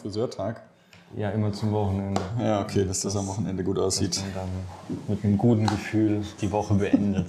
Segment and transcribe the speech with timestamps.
[0.00, 0.62] Friseurtag.
[1.16, 2.20] Ja, immer zum Wochenende.
[2.38, 4.16] Ja, okay, dass das am Wochenende gut aussieht.
[4.16, 7.28] Dass man dann mit einem guten Gefühl die Woche beendet.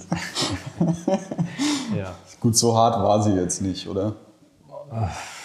[1.96, 2.14] ja.
[2.40, 4.14] Gut, so hart war sie jetzt nicht, oder?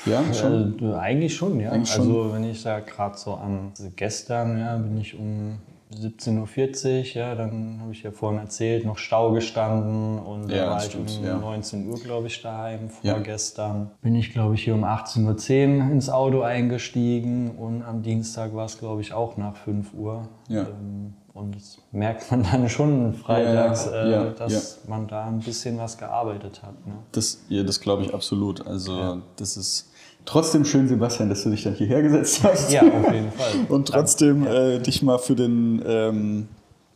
[0.06, 0.80] Ja, schon.
[0.82, 1.72] Äh, eigentlich schon, ja.
[1.72, 2.08] Eigentlich schon.
[2.08, 5.60] Also wenn ich da gerade so an also gestern, ja, bin ich um
[5.94, 10.70] 17.40 Uhr, ja, dann habe ich ja vorhin erzählt, noch Stau gestanden und Ja, dann
[10.72, 11.38] war ich um ja.
[11.38, 13.14] 19 Uhr, glaube ich, daheim, Ja.
[13.14, 13.92] vorgestern.
[14.02, 18.66] Bin ich, glaube ich, hier um 18.10 Uhr ins Auto eingestiegen und am Dienstag war
[18.66, 20.28] es, glaube ich, auch nach 5 Uhr.
[20.50, 20.64] Ja.
[20.64, 25.40] Ähm, Und das merkt man dann schon freitags, Ja, äh, ja, dass man da ein
[25.40, 26.88] bisschen was gearbeitet hat.
[26.88, 26.94] Ne?
[27.12, 28.66] Das, ja, das glaube ich absolut.
[28.66, 29.92] Also, das ist
[30.26, 32.72] trotzdem schön, Sebastian, dass du dich dann hierher gesetzt hast.
[32.72, 33.52] Ja, auf jeden Fall.
[33.70, 36.48] Und trotzdem äh, dich mal für den, ähm,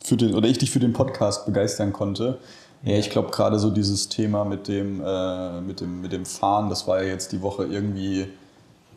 [0.04, 2.38] für den, oder ich dich für den Podcast begeistern konnte.
[2.84, 6.70] Ja, ich glaube gerade so dieses Thema mit dem, äh, mit, dem, mit dem Fahren,
[6.70, 8.28] das war ja jetzt die Woche irgendwie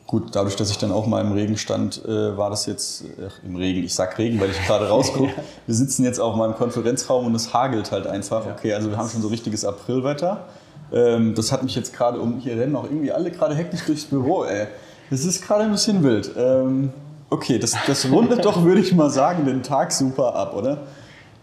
[0.07, 0.37] gut.
[0.37, 3.57] Dadurch, dass ich dann auch mal im Regen stand, äh, war das jetzt ach, im
[3.57, 3.83] Regen.
[3.83, 5.33] Ich sag Regen, weil ich gerade rausgucke.
[5.67, 8.47] Wir sitzen jetzt auch mal im Konferenzraum und es hagelt halt einfach.
[8.47, 10.47] Okay, also wir haben schon so richtiges Aprilwetter.
[10.93, 12.39] Ähm, das hat mich jetzt gerade um.
[12.39, 14.67] Hier rennen auch irgendwie alle gerade hektisch durchs Büro, ey.
[15.11, 16.31] Das ist gerade ein bisschen wild.
[16.37, 16.91] Ähm,
[17.31, 20.79] okay, das, das rundet doch, würde ich mal sagen, den Tag super ab, oder?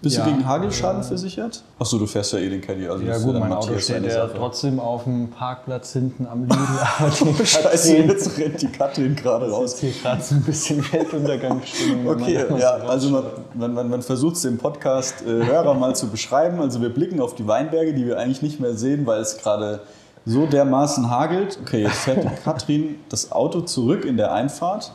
[0.01, 1.61] Bist Ja, du gegen Hagelschaden versichert?
[1.77, 2.87] Achso, du fährst ja eh den Caddy.
[2.87, 6.55] Also Ja ist gut, mein Auto steht ja trotzdem auf dem Parkplatz hinten am Lidl.
[7.21, 9.71] Oh, Scheiße, jetzt rennt die Katrin gerade ist raus.
[9.71, 12.07] jetzt hier gerade so ein bisschen Weltuntergangsstimmung.
[12.07, 13.23] Okay, ja, so also man,
[13.55, 16.61] man, man, man versucht es im Podcast äh, Hörer mal zu beschreiben.
[16.61, 19.81] Also wir blicken auf die Weinberge, die wir eigentlich nicht mehr sehen, weil es gerade
[20.25, 21.59] so dermaßen hagelt.
[21.61, 24.93] Okay, jetzt fährt die Katrin das Auto zurück in der Einfahrt.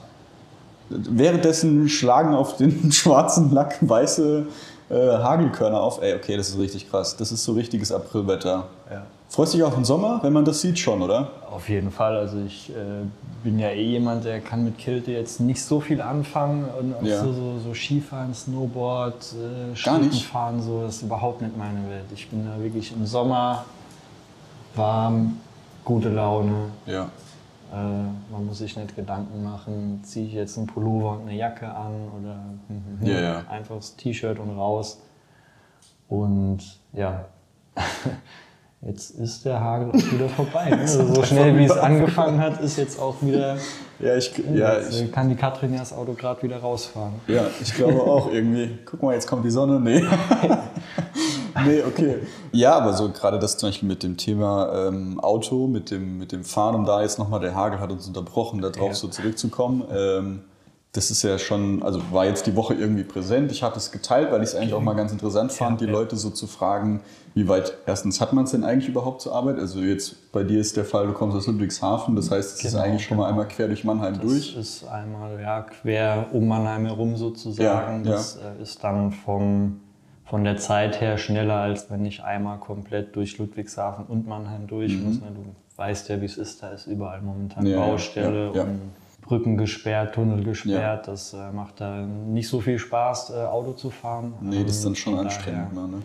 [0.88, 4.47] Währenddessen schlagen auf den schwarzen Lack weiße
[4.90, 6.00] äh, Hagelkörner auf.
[6.03, 7.16] Ey, okay, das ist richtig krass.
[7.16, 8.66] Das ist so richtiges Aprilwetter.
[8.91, 9.03] Ja.
[9.28, 11.28] Freust du dich auf den Sommer, wenn man das sieht schon, oder?
[11.50, 12.16] Auf jeden Fall.
[12.16, 12.75] Also ich äh,
[13.42, 16.66] bin ja eh jemand, der kann mit Kälte jetzt nicht so viel anfangen.
[16.78, 17.20] Und auch Ja.
[17.20, 19.14] so, so, so Skifahren, Snowboard,
[19.72, 19.75] äh?
[19.76, 22.04] Schlittenfahren, so, das ist überhaupt nicht meine Welt.
[22.14, 23.64] Ich bin da wirklich im Sommer
[24.76, 25.38] warm,
[25.84, 26.66] gute Laune.
[26.86, 27.09] Ja.
[27.72, 31.66] Äh, man muss sich nicht Gedanken machen, ziehe ich jetzt einen Pullover und eine Jacke
[31.66, 32.36] an oder
[32.69, 33.44] mhm, Ja, ja.
[33.48, 35.00] einfach das T-Shirt und raus.
[36.08, 36.58] Und
[36.92, 37.24] ja,
[38.82, 40.70] jetzt ist der Hagel auch wieder vorbei.
[40.70, 40.80] ne?
[40.80, 43.56] Also so schnell wie es angefangen hat, ist jetzt auch wieder.
[43.98, 47.14] Ja, ich, ja, ich, kann die Katrin ja das Auto gerade wieder rausfahren.
[47.26, 48.78] Ja, ich glaube auch irgendwie.
[48.84, 49.80] Guck mal, jetzt kommt die Sonne.
[49.80, 50.04] Nee.
[51.66, 52.16] Nee, okay.
[52.52, 56.32] Ja, aber so gerade das zum Beispiel mit dem Thema ähm, Auto, mit dem, mit
[56.32, 58.94] dem Fahren, um da jetzt nochmal, der Hagel hat uns unterbrochen, darauf Ja.
[58.94, 59.84] so zurückzukommen.
[59.94, 60.41] Ähm,
[60.92, 63.50] das ist ja schon, also war jetzt die Woche irgendwie präsent.
[63.50, 65.91] Ich hatte es geteilt, weil ich es eigentlich auch mal ganz interessant fand, die ja.
[65.91, 67.00] Leute so zu fragen,
[67.34, 69.58] wie weit, erstens hat man es denn eigentlich überhaupt zur Arbeit?
[69.58, 72.70] Also jetzt bei dir ist der Fall, du kommst aus Ludwigshafen, das heißt, es ist
[72.70, 74.56] Genau, eigentlich schon mal einmal quer durch Mannheim Das durch.
[74.56, 78.04] ist einmal ja, quer um Mannheim herum sozusagen.
[78.04, 78.16] Ja, ja.
[78.16, 79.80] das äh, ist dann vom,
[80.24, 84.98] von der Zeit her schneller, als wenn ich einmal komplett durch Ludwigshafen und Mannheim durch
[84.98, 85.20] muss.
[85.20, 85.28] Ne?
[85.34, 85.44] Du
[85.76, 87.70] weißt ja, wie es ist, da ist überall momentan Mhm.
[87.70, 88.62] Ja, Baustelle ja, ja.
[88.62, 88.80] und
[89.22, 91.08] Brücken gesperrt, Tunnel gesperrt.
[91.08, 94.34] Das äh, macht da nicht so viel Spaß, äh, Auto zu fahren.
[94.40, 95.74] Nee, das ist dann Ähm, schon von anstrengend.
[95.74, 96.02] Mal, ne?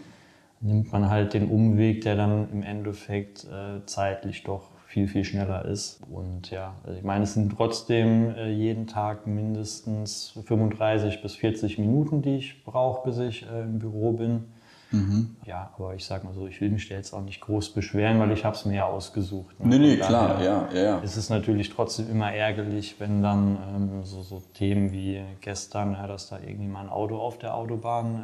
[0.62, 5.66] nimmt man halt den Umweg, der dann im Endeffekt äh, zeitlich doch viel, viel schneller
[5.66, 6.02] ist.
[6.12, 11.78] Und ja, also ich meine, es sind trotzdem äh, jeden Tag mindestens 35 bis 40
[11.78, 14.46] Minuten, die ich brauche, bis ich äh, im Büro bin.
[14.92, 15.36] Mhm.
[15.46, 18.20] Ja, aber ich sag mal so, ich will mich da jetzt auch nicht groß beschweren,
[18.20, 19.60] weil ich habe es mir ja ausgesucht.
[19.60, 19.78] ne?
[19.78, 21.02] Nee, nee, klar, ja, ja, ja.
[21.04, 26.08] Es ist natürlich trotzdem immer ärgerlich, wenn dann ähm, so, so Themen wie gestern, ja,
[26.08, 28.24] dass da irgendwie mal ein Auto auf der Autobahn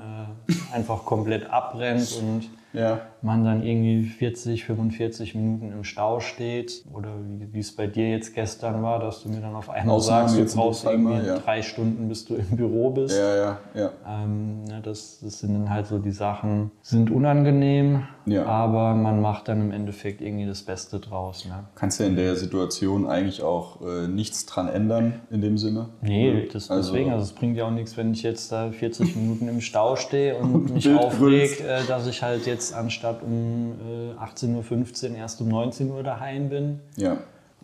[0.49, 6.85] äh, einfach komplett abbrennt und Ja, man dann irgendwie 40, 45 Minuten im Stau steht
[6.93, 7.09] oder
[7.51, 10.53] wie, es bei dir jetzt gestern war, dass du mir dann auf einmal Ausnahme sagst,
[10.53, 11.37] du brauchst irgendwie mal, ja.
[11.39, 13.17] drei Stunden, bis du im Büro bist.
[13.17, 13.91] ja, ja, ja.
[14.07, 18.45] Ähm, ne, das, das sind dann halt so die Sachen, sind unangenehm, Ja.
[18.45, 21.45] aber man macht dann im Endeffekt irgendwie das Beste draus.
[21.45, 21.63] Ne?
[21.75, 25.89] Kannst ja in der Situation eigentlich auch äh, nichts dran ändern, in dem Sinne.
[26.01, 29.15] Nee, das, Also- deswegen, also es bringt ja auch nichts, wenn ich jetzt da 40
[29.15, 33.73] Minuten im Stau stehe und mich Wild aufreg, äh, dass ich halt jetzt anstatt um
[34.19, 36.79] äh, 18.15 Uhr erst um 19 Uhr daheim bin.
[36.97, 37.17] Ja,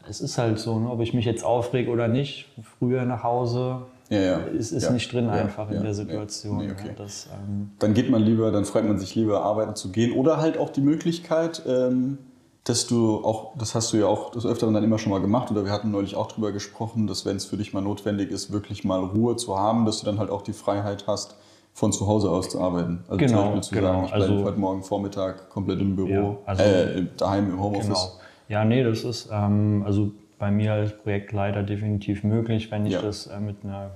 [0.08, 0.90] Es ist halt so, ne?
[0.90, 2.48] ob ich mich jetzt aufreg oder nicht,
[2.80, 4.38] früher nach Hause, ja, ja.
[4.38, 4.92] ist, ist ja.
[4.92, 6.58] nicht drin einfach in der Situation.
[6.58, 6.92] Nee, okay.
[6.98, 10.12] das, ähm, Dann geht man lieber, dann freut man sich lieber, arbeiten zu gehen.
[10.14, 12.18] Oder halt auch die Möglichkeit, ähm,
[12.66, 15.50] dass du auch, das hast du ja auch des Öfteren dann immer schon mal gemacht,
[15.50, 18.52] oder wir hatten neulich auch drüber gesprochen, dass wenn es für dich mal notwendig ist,
[18.52, 21.36] wirklich mal Ruhe zu haben, dass du dann halt auch die Freiheit hast,
[21.74, 23.06] von zu Hause aus zu arbeiten.
[23.08, 23.88] Also Genau, zum Beispiel zu genau.
[23.88, 27.62] sagen, ich bleibe Also- heute Morgen Vormittag komplett im Büro, Ja, also- äh, daheim im
[27.64, 27.88] Homeoffice.
[27.88, 28.12] Genau.
[28.50, 33.02] Ja, nee, das ist, ähm, also bei mir als Projektleiter definitiv möglich, wenn ich Ja.
[33.02, 33.92] das äh, mit einer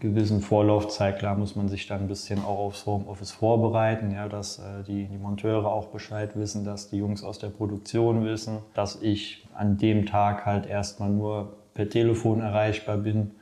[0.00, 4.58] gewissen Vorlaufzeit, klar muss man sich dann ein bisschen auch aufs Homeoffice vorbereiten, ja, dass
[4.58, 9.00] äh, die, die Monteure auch Bescheid wissen, dass die Jungs aus der Produktion wissen, dass
[9.02, 13.32] ich an dem Tag halt erstmal nur per Telefon erreichbar bin.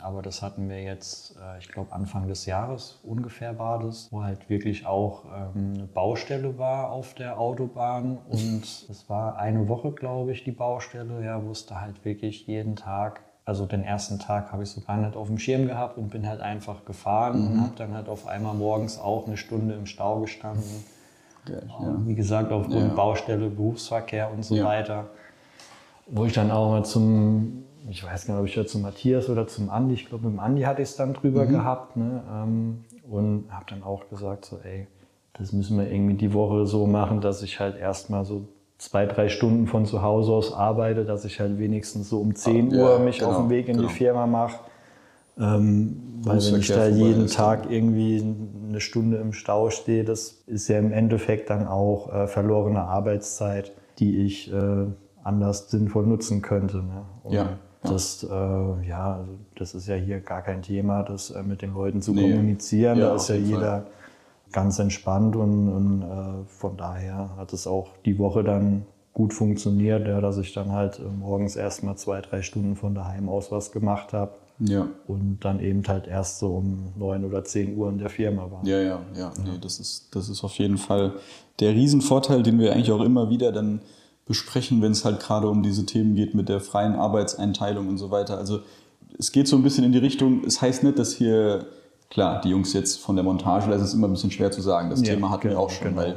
[0.00, 4.22] Aber das hatten wir jetzt, äh, ich glaube Anfang des Jahres ungefähr war das, wo
[4.22, 9.92] halt wirklich auch ähm, eine Baustelle war auf der Autobahn und es war eine Woche,
[9.92, 14.18] glaube ich, die Baustelle, ja, wo es da halt wirklich jeden Tag also den ersten
[14.18, 17.46] Tag habe ich so gar nicht auf dem Schirm gehabt und bin halt einfach gefahren
[17.46, 20.84] und habe dann halt auf einmal morgens auch eine Stunde im Stau gestanden.
[21.46, 21.62] Geil,
[22.04, 22.94] Wie gesagt, aufgrund Ja.
[22.94, 24.64] Baustelle, Berufsverkehr und so Ja.
[24.66, 25.06] weiter.
[26.06, 29.30] Wo ich dann auch mal zum, ich weiß gar nicht, ob ich da zum Matthias
[29.30, 31.50] oder zum Andi, ich glaube mit dem Andi hatte ich es dann drüber Mhm.
[31.50, 31.96] gehabt.
[31.96, 32.22] Ne?
[32.30, 34.88] Ähm, und habe dann auch gesagt, so ey,
[35.32, 38.46] das müssen wir irgendwie die Woche so machen, dass ich halt erstmal so
[38.78, 42.72] zwei, drei Stunden von zu Hause aus arbeite, dass ich halt wenigstens so um 10
[42.72, 43.88] Ah, ja, Uhr mich auf genau, den Weg in genau.
[43.88, 44.60] die Firma mache.
[45.38, 48.24] Ähm, weil wenn ich da jeden ist, Tag irgendwie
[48.68, 53.72] eine Stunde im Stau stehe, das ist ja im Endeffekt dann auch äh, verlorene Arbeitszeit,
[53.98, 54.86] die ich äh,
[55.22, 56.78] anders sinnvoll nutzen könnte.
[56.78, 57.02] Ne?
[57.30, 57.48] Ja, ja.
[57.84, 61.74] Das, äh, ja, also das ist ja hier gar kein Thema, das äh, mit den
[61.74, 62.22] Leuten zu Nee.
[62.22, 62.98] kommunizieren.
[62.98, 63.86] Ja, da auf ist ja jeden Fall.
[64.52, 70.06] Ganz entspannt und, und äh, von daher hat es auch die Woche dann gut funktioniert,
[70.06, 73.72] ja, dass ich dann halt äh, morgens erstmal zwei, drei Stunden von daheim aus was
[73.72, 74.86] gemacht habe Ja.
[75.06, 78.64] und dann eben halt erst so um neun oder zehn Uhr in der Firma war.
[78.64, 79.32] Ja, ja, ja.
[79.44, 81.14] Nee, das, ist, das ist auf jeden Fall
[81.60, 83.80] der Riesenvorteil, den wir eigentlich auch immer wieder dann
[84.24, 88.10] besprechen, wenn es halt gerade um diese Themen geht mit der freien Arbeitseinteilung und so
[88.10, 88.38] weiter.
[88.38, 88.60] Also
[89.18, 91.66] es geht so ein bisschen in die Richtung, es heißt nicht, dass hier,
[92.10, 94.90] klar, die Jungs jetzt von der Montage, das ist immer ein bisschen schwer zu sagen.
[94.90, 96.00] Das Ja, Thema hatten wir genau, auch schon, genau.
[96.00, 96.16] weil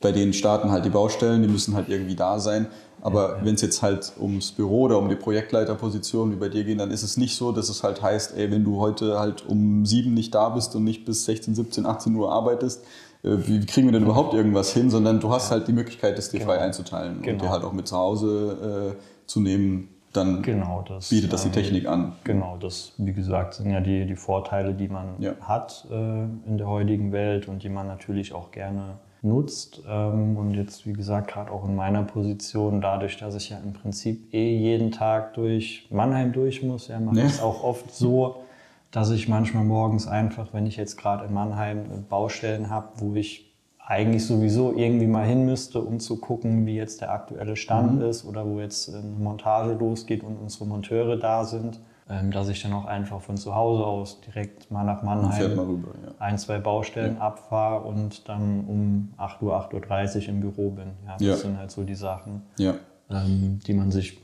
[0.00, 2.66] bei denen starten halt die Baustellen, die müssen halt irgendwie da sein.
[3.02, 6.78] Aber wenn es jetzt halt ums Büro oder um die Projektleiterposition wie bei dir geht,
[6.80, 9.86] dann ist es nicht so, dass es halt heißt, ey, wenn du heute halt um
[9.86, 12.84] sieben nicht da bist und nicht bis 16, 17, 18 Uhr arbeitest,
[13.22, 14.90] äh, wie kriegen wir denn überhaupt irgendwas hin?
[14.90, 17.44] Sondern du hast halt die Möglichkeit, das dir frei einzuteilen und Genau.
[17.44, 19.88] dir halt auch mit zu Hause äh, zu nehmen.
[20.12, 22.12] Dann Genau, das bietet das die ähm, Technik an.
[22.24, 25.32] Genau, das, wie gesagt, sind ja die, die Vorteile, die man Ja.
[25.40, 29.82] hat äh, in der heutigen Welt und die man natürlich auch gerne nutzt.
[29.88, 33.72] Ähm, und jetzt, wie gesagt, gerade auch in meiner Position, dadurch, dass ich ja im
[33.72, 38.42] Prinzip eh jeden Tag durch Mannheim durch muss, ja, mache ich es auch oft so,
[38.90, 43.14] dass ich manchmal morgens einfach, wenn ich jetzt gerade in Mannheim äh, Baustellen habe, wo
[43.14, 43.49] ich
[43.90, 48.02] eigentlich sowieso irgendwie mal hin müsste, um zu gucken, wie jetzt der aktuelle Stand Mhm.
[48.02, 52.62] ist oder wo jetzt eine Montage losgeht und unsere Monteure da sind, ähm, dass ich
[52.62, 55.88] dann auch einfach von zu Hause aus direkt mal nach Man fährt mal Mannheim rüber.
[56.06, 56.12] Ja.
[56.20, 60.90] ein, zwei Baustellen abfahre und dann um 8 Uhr, 8.30 Uhr im Büro bin.
[61.06, 61.34] Ja, das Ja.
[61.36, 62.74] sind halt so die Sachen, Ja.
[63.10, 64.20] ähm, die man sich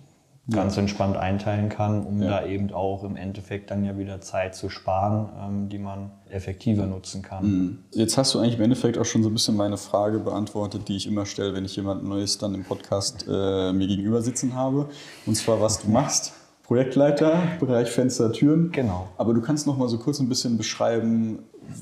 [0.49, 2.29] ganz entspannt einteilen kann, um Ja.
[2.41, 6.87] da eben auch im Endeffekt dann ja wieder Zeit zu sparen, ähm, die man effektiver
[6.87, 7.45] nutzen kann.
[7.47, 7.79] Mhm.
[7.93, 10.97] Jetzt hast du eigentlich im Endeffekt auch schon so ein bisschen meine Frage beantwortet, die
[10.97, 14.89] ich immer stelle, wenn ich jemand Neues dann im Podcast äh, mir gegenüber sitzen habe.
[15.27, 16.33] Und zwar, was du machst.
[16.63, 18.73] Projektleiter, Bereich Fenster, Türen.
[18.73, 19.07] Genau.
[19.19, 21.39] Aber du kannst noch mal so kurz ein bisschen beschreiben,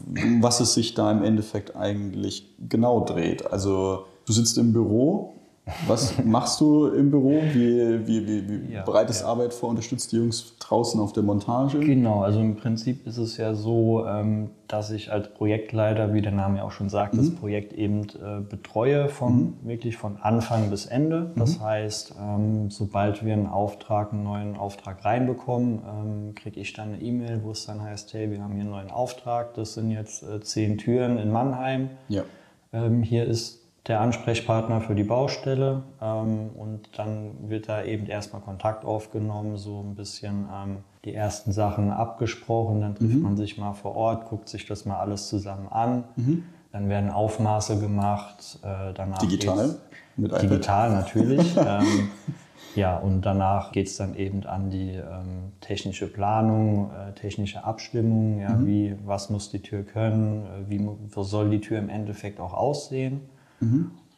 [0.09, 3.50] um was es sich da im Endeffekt eigentlich genau dreht.
[3.50, 5.34] Also du sitzt im Büro.
[5.87, 7.40] Was machst du im Büro?
[7.52, 9.28] Wie, wie, wie, wie Ja, bereitest ja.
[9.28, 11.78] Arbeit vor, unterstützt die Jungs draußen auf der Montage?
[11.80, 16.33] Genau, also im Prinzip ist es ja so, ähm, dass ich als Projektleiter, wie der
[16.33, 20.85] Name ja auch schon sagt, das Projekt eben äh, betreue von wirklich von Anfang bis
[20.85, 21.33] Ende.
[21.37, 26.92] Das heißt, ähm, sobald wir einen Auftrag, einen neuen Auftrag reinbekommen, ähm, kriege ich dann
[26.92, 29.90] eine E-Mail, wo es dann heißt, hey, wir haben hier einen neuen Auftrag, das sind
[29.90, 31.88] jetzt äh, zehn Türen in Mannheim.
[32.09, 32.23] Ja.
[33.02, 38.85] Hier ist der Ansprechpartner für die Baustelle ähm, und dann wird da eben erstmal Kontakt
[38.85, 43.95] aufgenommen, so ein bisschen ähm, die ersten Sachen abgesprochen, dann trifft man sich mal vor
[43.95, 46.05] Ort, guckt sich das mal alles zusammen an,
[46.73, 49.76] dann werden Aufmaße gemacht, äh, danach Digital?
[50.17, 50.43] Mit iPad?
[50.43, 51.57] Digital natürlich.
[51.57, 52.11] ähm,
[52.75, 58.41] ja, und danach geht es dann eben an die ähm, technische Planung, äh, technische Abstimmung,
[58.41, 62.41] ja, wie, was muss die Tür können, äh, wie wie soll die Tür im Endeffekt
[62.41, 63.21] auch aussehen.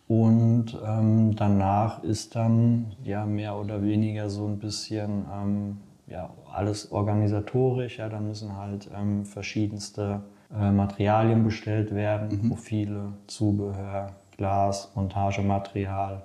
[0.09, 5.77] Und ähm, danach ist dann ja mehr oder weniger so ein bisschen ähm,
[6.07, 7.99] ja, alles organisatorisch.
[7.99, 10.21] Ja, dann müssen halt ähm, verschiedenste
[10.57, 16.23] äh, Materialien bestellt werden, Profile, Zubehör, Glas, Montagematerial.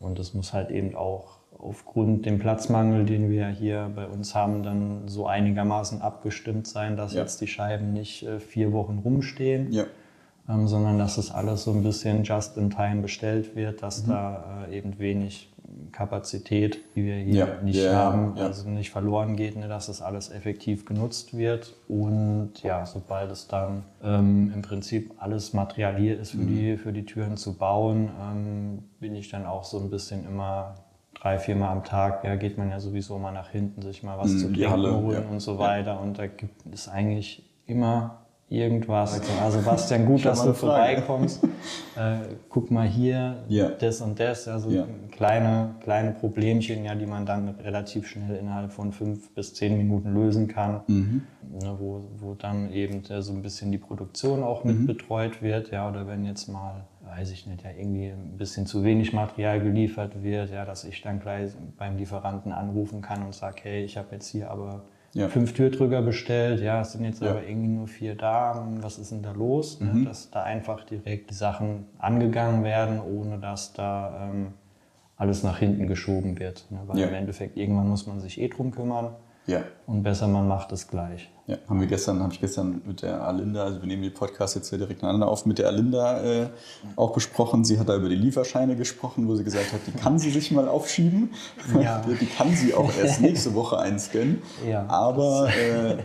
[0.00, 4.62] Und es muss halt eben auch aufgrund dem Platzmangel, den wir hier bei uns haben,
[4.64, 7.20] dann so einigermaßen abgestimmt sein, dass Ja.
[7.20, 9.84] jetzt die Scheiben nicht äh, vier Wochen rumstehen Ja.
[10.48, 14.66] Ähm, sondern dass das alles so ein bisschen just in time bestellt wird, dass da
[14.68, 15.50] äh, eben wenig
[15.92, 18.46] Kapazität, die wir hier Ja, nicht ja, haben, ja.
[18.46, 21.74] also nicht verloren geht, ne, dass das alles effektiv genutzt wird.
[21.88, 26.46] Und ja, sobald es dann ähm, im Prinzip alles Material hier ist, für, Mhm.
[26.48, 30.74] die, für die Türen zu bauen, ähm, bin ich dann auch so ein bisschen immer
[31.14, 34.32] drei, viermal am Tag, ja, geht man ja sowieso mal nach hinten, sich mal was
[34.32, 36.00] Mhm, zu trinken Halle, holen und so weiter.
[36.00, 39.20] Und da gibt es eigentlich immer irgendwas.
[39.42, 41.40] Also Sebastian, gut, dass du vorbeikommst.
[41.96, 43.68] Äh, guck mal hier, Ja.
[43.70, 44.84] das und das, also Ja.
[45.12, 50.12] kleine, kleine Problemchen, ja, die man dann relativ schnell innerhalb von fünf bis zehn Minuten
[50.12, 51.22] lösen kann, Mhm.
[51.52, 54.86] ne, wo, wo dann eben äh, so ein bisschen die Produktion auch mit Mhm.
[54.86, 58.82] betreut wird, ja, oder wenn jetzt mal, weiß ich nicht, ja, irgendwie ein bisschen zu
[58.82, 63.60] wenig Material geliefert wird, ja, dass ich dann gleich beim Lieferanten anrufen kann und sage,
[63.62, 64.82] hey, ich habe jetzt hier aber
[65.14, 65.28] Ja.
[65.28, 67.30] fünf Türdrücker bestellt, ja, es sind jetzt Ja.
[67.30, 69.80] aber irgendwie nur vier da, was ist denn da los?
[69.80, 70.00] Mhm.
[70.00, 70.04] Ne?
[70.06, 74.54] Dass da einfach direkt die Sachen angegangen werden, ohne dass da ähm,
[75.16, 76.66] alles nach hinten geschoben wird.
[76.70, 76.80] Ne?
[76.86, 77.06] Weil Ja.
[77.06, 79.14] im Endeffekt irgendwann muss man sich eh drum kümmern
[79.46, 79.62] Ja.
[79.86, 81.30] und besser man macht es gleich.
[81.46, 84.54] Ja, haben wir gestern, habe ich gestern mit der Alinda, also wir nehmen die Podcast
[84.54, 86.46] jetzt hier direkt nacheinander auf, mit der Alinda äh,
[86.96, 87.64] auch besprochen.
[87.64, 90.50] Sie hat da über die Lieferscheine gesprochen, wo sie gesagt hat, die kann sie sich
[90.52, 91.34] mal aufschieben.
[91.78, 92.02] Ja.
[92.20, 94.40] Die, kann sie auch erst nächste Woche einscannen.
[94.66, 95.96] Ja, Aber äh,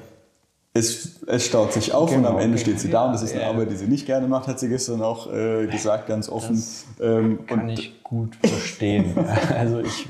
[0.73, 2.61] es, es staut sich auf und Genau, am Ende genau.
[2.61, 3.45] steht sie da und das ist eine.
[3.45, 6.55] Arbeit, die sie nicht gerne macht, hat sie gestern auch äh, gesagt, ganz offen.
[6.55, 9.17] Das ähm, Kann und ich gut verstehen.
[9.57, 10.07] also ich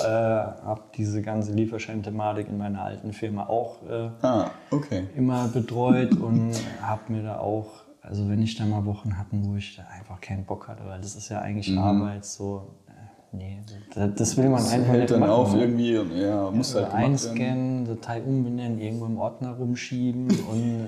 [0.00, 5.04] äh, habe diese ganze Lieferschein-Thematik in meiner alten Firma auch äh, ah, okay.
[5.16, 7.66] immer betreut und habe mir da auch,
[8.02, 11.00] also wenn ich da mal Wochen hatten, wo ich da einfach keinen Bock hatte, weil
[11.00, 13.58] das ist ja eigentlich Arbeit so, äh, nee,
[13.94, 15.30] das, will man Das einfach hält nicht dann machen.
[15.32, 15.60] auf ne?
[15.62, 20.86] irgendwie und ja, muss Also halt einscannen, Datei umbenennen, irgendwo im Ordner rumschieben und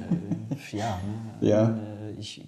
[0.53, 0.99] äh, ja,
[1.41, 1.41] ne?
[1.49, 1.65] Ja.
[1.65, 2.47] Und, äh, ich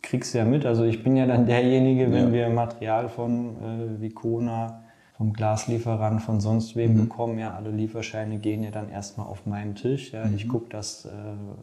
[0.00, 0.66] krieg's ja mit.
[0.66, 2.32] Also ich bin ja dann derjenige, wenn Ja.
[2.32, 4.80] wir Material von äh, Vicona,
[5.16, 7.00] vom Glaslieferant, von sonst wem Mhm.
[7.02, 10.12] bekommen, ja, alle Lieferscheine gehen ja dann erstmal auf meinen Tisch.
[10.12, 10.24] Ja.
[10.24, 10.34] Mhm.
[10.36, 11.08] Ich gucke, dass äh,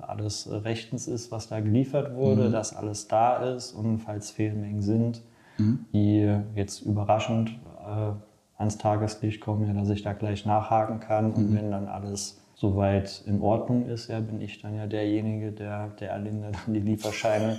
[0.01, 2.51] alles rechtens ist, was da geliefert wurde, Mhm.
[2.51, 5.21] dass alles da ist und falls Fehlmengen sind,
[5.57, 5.85] Mhm.
[5.93, 7.49] die jetzt überraschend
[7.81, 8.11] äh,
[8.57, 11.29] ans Tageslicht kommen, ja, dass ich da gleich nachhaken kann.
[11.29, 11.33] Mhm.
[11.33, 15.87] Und wenn dann alles soweit in Ordnung ist, ja, bin ich dann ja derjenige, der
[15.99, 17.57] der Alinda dann die Lieferscheine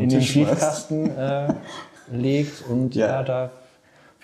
[0.00, 0.20] in den.
[0.20, 1.54] Briefkasten äh,
[2.12, 2.62] legt.
[2.68, 3.06] Und Ja.
[3.06, 3.50] ja, da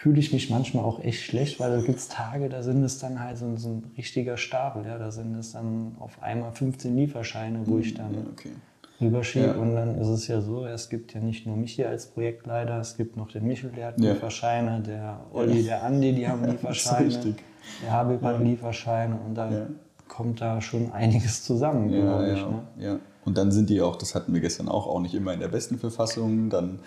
[0.01, 2.99] fühle ich mich manchmal auch echt schlecht, weil da gibt es Tage, da sind es
[2.99, 4.87] dann halt so, so ein richtiger Stapel.
[4.87, 8.49] Ja, da sind es dann auf einmal 15 Lieferscheine, wo ich dann Ja, okay.
[8.99, 9.45] rüberschiebe.
[9.49, 9.53] Ja.
[9.57, 12.81] Und dann ist es ja so, es gibt ja nicht nur mich hier als Projektleiter,
[12.81, 14.13] es gibt noch den Michel, der hat Ja.
[14.13, 17.35] Lieferscheine, der Olli, der Andi, die haben Lieferscheine, richtig.
[17.83, 19.67] der Habib hat Lieferscheine und da
[20.09, 22.41] kommt da schon einiges zusammen, glaube ich.
[22.47, 22.63] Ne?
[22.79, 22.99] ja.
[23.27, 25.49] Und dann sind die auch, das hatten wir gestern auch, auch nicht immer in der
[25.49, 26.49] besten Verfassung.
[26.49, 26.79] Dann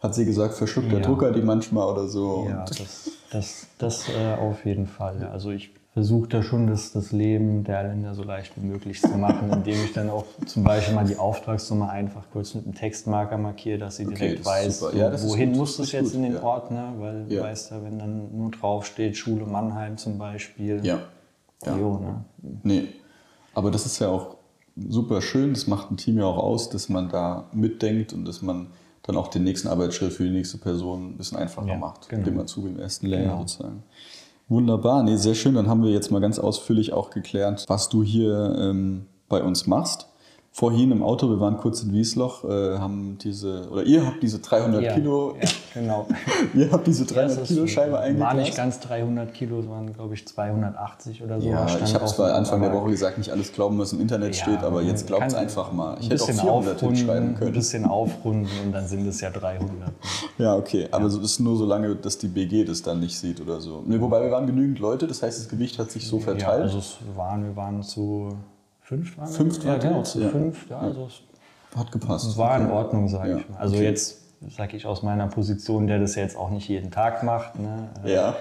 [0.00, 1.06] hat sie gesagt, verschluckt der Ja.
[1.06, 2.46] Drucker die manchmal oder so.
[2.48, 5.28] Ja, Und das, das, das äh, auf jeden Fall.
[5.32, 9.16] Also ich versuche da schon das, das Leben der Länder so leicht wie möglich zu
[9.16, 13.38] machen, indem ich dann auch zum Beispiel mal die Auftragsnummer einfach kurz mit einem Textmarker
[13.38, 16.22] markiere, dass sie Okay, direkt ist weiß, Ja, wohin gut, muss das jetzt gut, in
[16.24, 16.42] den ja.
[16.42, 17.40] Ordner, weil Ja.
[17.40, 20.98] du weißt ja, wenn dann nur draufsteht Schule Mannheim zum Beispiel, ja.
[21.64, 21.76] Ja.
[21.78, 22.24] jo, ne?
[22.62, 22.88] Nee.
[23.54, 24.36] Aber das ist ja auch
[24.76, 28.42] super schön, das macht ein Team ja auch aus, dass man da mitdenkt und dass
[28.42, 28.66] man
[29.06, 32.20] dann auch den nächsten Arbeitsschritt für die nächste Person ein bisschen einfacher Ja, macht, genau.
[32.20, 33.38] indem man zu im ersten Layer Genau.
[33.40, 33.82] sozusagen.
[34.48, 35.54] Wunderbar, nee, sehr schön.
[35.54, 39.66] Dann haben wir jetzt mal ganz ausführlich auch geklärt, was du hier ähm, bei uns
[39.66, 40.06] machst.
[40.58, 44.38] Vorhin im Auto, wir waren kurz in Wiesloch, äh, haben diese, oder ihr habt diese
[44.38, 46.06] 300 ja, Kilo, Ja, genau.
[46.54, 48.36] ihr habt diese Ja, 300 es Kilo Scheibe War eingegast.
[48.36, 51.46] nicht ganz 300 Kilo, es waren glaube ich 280 oder so.
[51.50, 52.14] Ja, ich habe drauf.
[52.16, 55.06] zwar Anfang der Woche gesagt, nicht alles glauben, was im Internet Ja, steht, aber jetzt
[55.06, 55.98] glaubt es einfach mal.
[56.00, 57.52] Ich ein hätte auch bisschen 400 aufrunden, hinschreiben Ein können.
[57.52, 59.68] bisschen aufrunden und dann sind es ja 300.
[60.38, 63.42] Ja, okay, aber so ist nur so lange, dass die BG das dann nicht sieht
[63.42, 63.82] oder so.
[63.86, 66.62] Ne, wobei wir waren genügend Leute, das heißt, das Gewicht hat sich so Ja, verteilt.
[66.62, 68.30] also es waren, wir waren zu
[68.86, 69.26] fünf, wir?
[69.26, 70.28] Fünf ja, wart ihr genau, zu Ja.
[70.28, 70.70] fünf.
[70.70, 72.38] Ja, also es hat gepasst.
[72.38, 72.70] war in.
[72.70, 73.58] Ordnung, sage Ja, ich mal.
[73.58, 73.84] Also okay.
[73.84, 74.18] jetzt
[74.56, 77.58] sage ich aus meiner Position, der das ja jetzt auch nicht jeden Tag macht.
[77.58, 77.88] Ne?
[78.04, 78.36] Ja,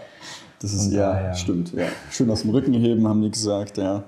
[0.61, 1.33] das ist, ja, daher.
[1.33, 1.73] stimmt.
[1.73, 1.85] Ja.
[2.11, 4.03] Schön aus dem Rücken heben, haben die gesagt, ja.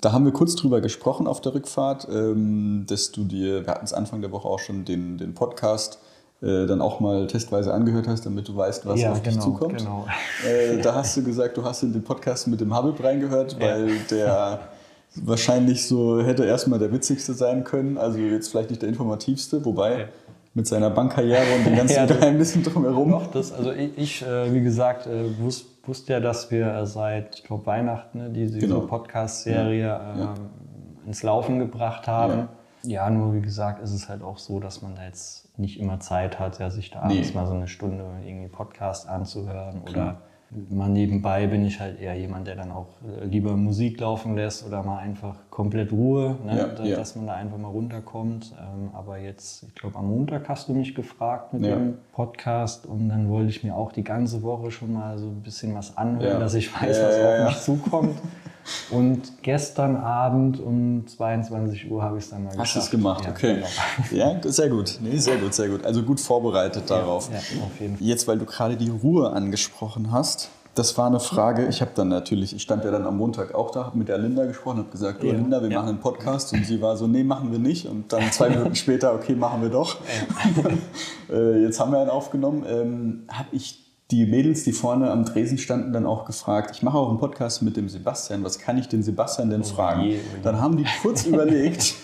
[0.00, 3.84] Da haben wir kurz drüber gesprochen auf der Rückfahrt, ähm, dass du dir, wir hatten
[3.84, 5.98] es Anfang der Woche auch schon den, den Podcast
[6.40, 9.44] äh, dann auch mal testweise angehört hast, damit du weißt, was Ja, auf dich genau,
[9.44, 9.78] zukommt.
[9.78, 10.06] genau.
[10.46, 13.90] Äh, da hast du gesagt, du hast in den Podcast mit dem Habib reingehört, weil
[14.08, 14.60] der
[15.16, 17.98] wahrscheinlich so hätte erstmal der witzigste sein können.
[17.98, 20.04] Also jetzt vielleicht nicht der informativste, wobei Ja.
[20.54, 23.10] mit seiner Bankkarriere und den ganzen Ja, Geheimnissen drumherum.
[23.10, 27.36] Doch, das, also ich, äh, wie gesagt, äh, wus, wusste ja, dass wir äh, seit,
[27.36, 28.80] ich glaube, Weihnachten ne, diese, Genau.
[28.80, 30.14] Podcast-Serie Ja.
[30.36, 30.50] ähm,
[31.06, 32.48] ins Laufen gebracht haben.
[32.84, 33.10] Ja.
[33.10, 36.38] nur wie gesagt, ist es halt auch so, dass man da jetzt nicht immer Zeit
[36.38, 37.14] hat, ja, sich da Nee.
[37.14, 40.04] abends mal so eine Stunde irgendwie Podcast anzuhören Klar.
[40.06, 40.20] oder
[40.70, 42.86] mal nebenbei bin ich halt eher jemand, der dann auch
[43.20, 46.56] äh, lieber Musik laufen lässt oder mal einfach komplett Ruhe, ne?
[46.58, 46.96] Ja, da, ja.
[46.96, 48.54] dass man da einfach mal runterkommt.
[48.58, 51.76] Ähm, aber jetzt, ich glaube, am Montag hast du mich gefragt mit Ja.
[51.76, 55.42] dem Podcast und dann wollte ich mir auch die ganze Woche schon mal so ein
[55.42, 58.16] bisschen was anhören, dass ich weiß, was auf mich zukommt.
[58.90, 62.84] Und gestern Abend um 22 Uhr habe ich es dann mal Hast du geschafft.
[62.86, 63.54] es gemacht, Ja, okay.
[64.10, 64.34] genau.
[64.40, 64.98] Ja, sehr gut.
[65.02, 65.84] Nee, sehr gut, sehr gut.
[65.84, 67.30] Also gut vorbereitet darauf.
[67.32, 68.06] Ja, auf jeden Fall.
[68.06, 71.66] Jetzt, weil du gerade die Ruhe angesprochen hast, das war eine Frage.
[71.66, 74.16] Ich habe dann natürlich, ich stand ja dann am Montag auch da, hab mit der
[74.18, 75.78] Linda gesprochen, habe gesagt, du Ja, Linda, wir ja.
[75.80, 76.52] machen einen Podcast.
[76.52, 77.86] Und sie war so, nee, machen wir nicht.
[77.86, 79.96] Und dann zwei Minuten später, okay, machen wir doch.
[81.30, 82.64] äh, jetzt haben wir einen aufgenommen.
[82.68, 86.96] Ähm, habe ich die Mädels, die vorne am Tresen standen, dann auch gefragt, ich mache
[86.96, 90.02] auch einen Podcast mit dem Sebastian, was kann ich den Sebastian denn fragen?
[90.02, 90.42] je, oh je.
[90.42, 91.94] Dann haben die kurz überlegt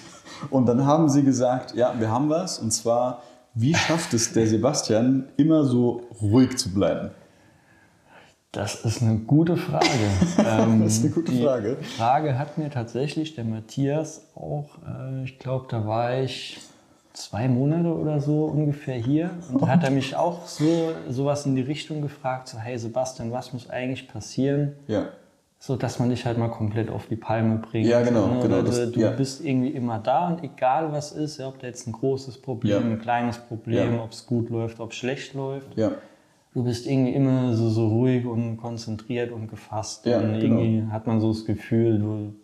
[0.50, 2.58] und dann haben sie gesagt, ja, wir haben was.
[2.58, 3.22] Und zwar,
[3.54, 7.10] wie schafft es der Sebastian, immer so ruhig zu bleiben?
[8.52, 9.86] Das ist eine gute Frage.
[10.38, 11.76] Ähm, Das ist eine gute die Frage.
[11.96, 16.60] Frage hat mir tatsächlich der Matthias auch, äh, ich glaube, da war ich
[17.14, 21.54] zwei Monate oder so ungefähr hier und da hat er mich auch so sowas in
[21.56, 25.06] die Richtung gefragt, so hey Sebastian, was muss eigentlich passieren, Ja.
[25.60, 27.86] so dass man dich halt mal komplett auf die Palme bringt.
[27.86, 28.40] Ja, genau, Ne?
[28.42, 29.10] genau, Oder das- du ja.
[29.10, 32.80] bist irgendwie immer da und egal was ist, ob da jetzt ein großes Problem, Ja.
[32.80, 34.02] ein kleines Problem, Ja.
[34.02, 35.76] ob es gut läuft, ob es schlecht läuft.
[35.78, 35.92] Ja.
[36.52, 40.04] Du bist irgendwie immer so, so ruhig und konzentriert und gefasst.
[40.06, 40.58] Ja, und genau.
[40.60, 42.34] irgendwie hat man so das Gefühl, du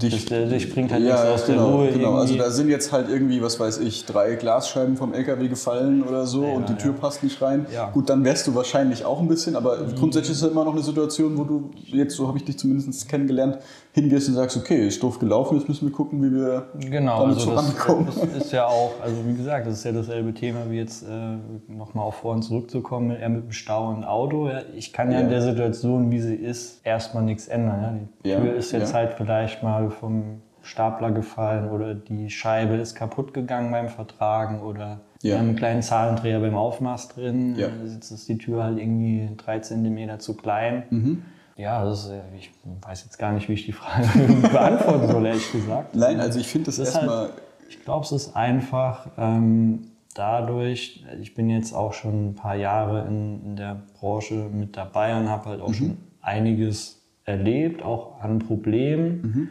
[0.00, 2.14] Dich, Das- dich bringt halt ja, nichts aus der genau, Ruhe Genau.
[2.14, 2.38] Also irgendwie.
[2.38, 6.44] da sind jetzt halt irgendwie, was weiß ich, drei Glasscheiben vom LKW gefallen oder so
[6.44, 6.98] Ja, und die Tür ja.
[7.00, 7.66] passt nicht rein.
[7.74, 7.90] Ja.
[7.90, 10.82] Gut, dann wärst du wahrscheinlich auch ein bisschen, aber grundsätzlich ist es immer noch eine
[10.82, 13.58] Situation, wo du jetzt, so habe ich dich zumindest kennengelernt,
[13.92, 17.36] hingehst und sagst, okay, ist doof gelaufen, jetzt müssen wir gucken, wie wir Genau, damit
[17.36, 18.06] also vorankommen.
[18.06, 21.02] das, das ist ja auch, also wie gesagt, das ist ja dasselbe Thema wie jetzt
[21.02, 21.36] äh,
[21.72, 24.48] nochmal auf vorhin zurückzukommen, eher mit dem Stau und Auto.
[24.48, 25.24] Ja, ich kann ja, Ja.
[25.24, 28.08] in der Situation, wie sie ist, erstmal nichts ändern.
[28.24, 28.36] Ja.
[28.36, 28.98] Die Tür ist jetzt ja.
[28.98, 35.00] halt vielleicht mal vom Stapler gefallen oder die Scheibe ist kaputt gegangen beim Vertragen oder
[35.22, 35.32] Ja.
[35.32, 37.54] wir haben einen kleinen Zahlendreher beim Aufmaß drin.
[37.56, 37.68] Ja.
[37.92, 40.82] Jetzt ist die Tür halt irgendwie drei Zentimeter zu klein.
[40.90, 41.22] Mhm.
[41.58, 42.50] Ja, das ist, äh, ich
[42.82, 44.06] weiß jetzt gar nicht, wie ich die Frage
[44.52, 45.94] beantworten soll, ehrlich gesagt.
[45.94, 47.18] Nein, also ich finde das Das erstmal.
[47.24, 47.32] halt,
[47.68, 53.06] ich glaube, es ist einfach ähm, dadurch, ich bin jetzt auch schon ein paar Jahre
[53.06, 58.38] in, in der Branche mit dabei und habe halt auch schon einiges erlebt, auch an
[58.38, 59.50] Problemen.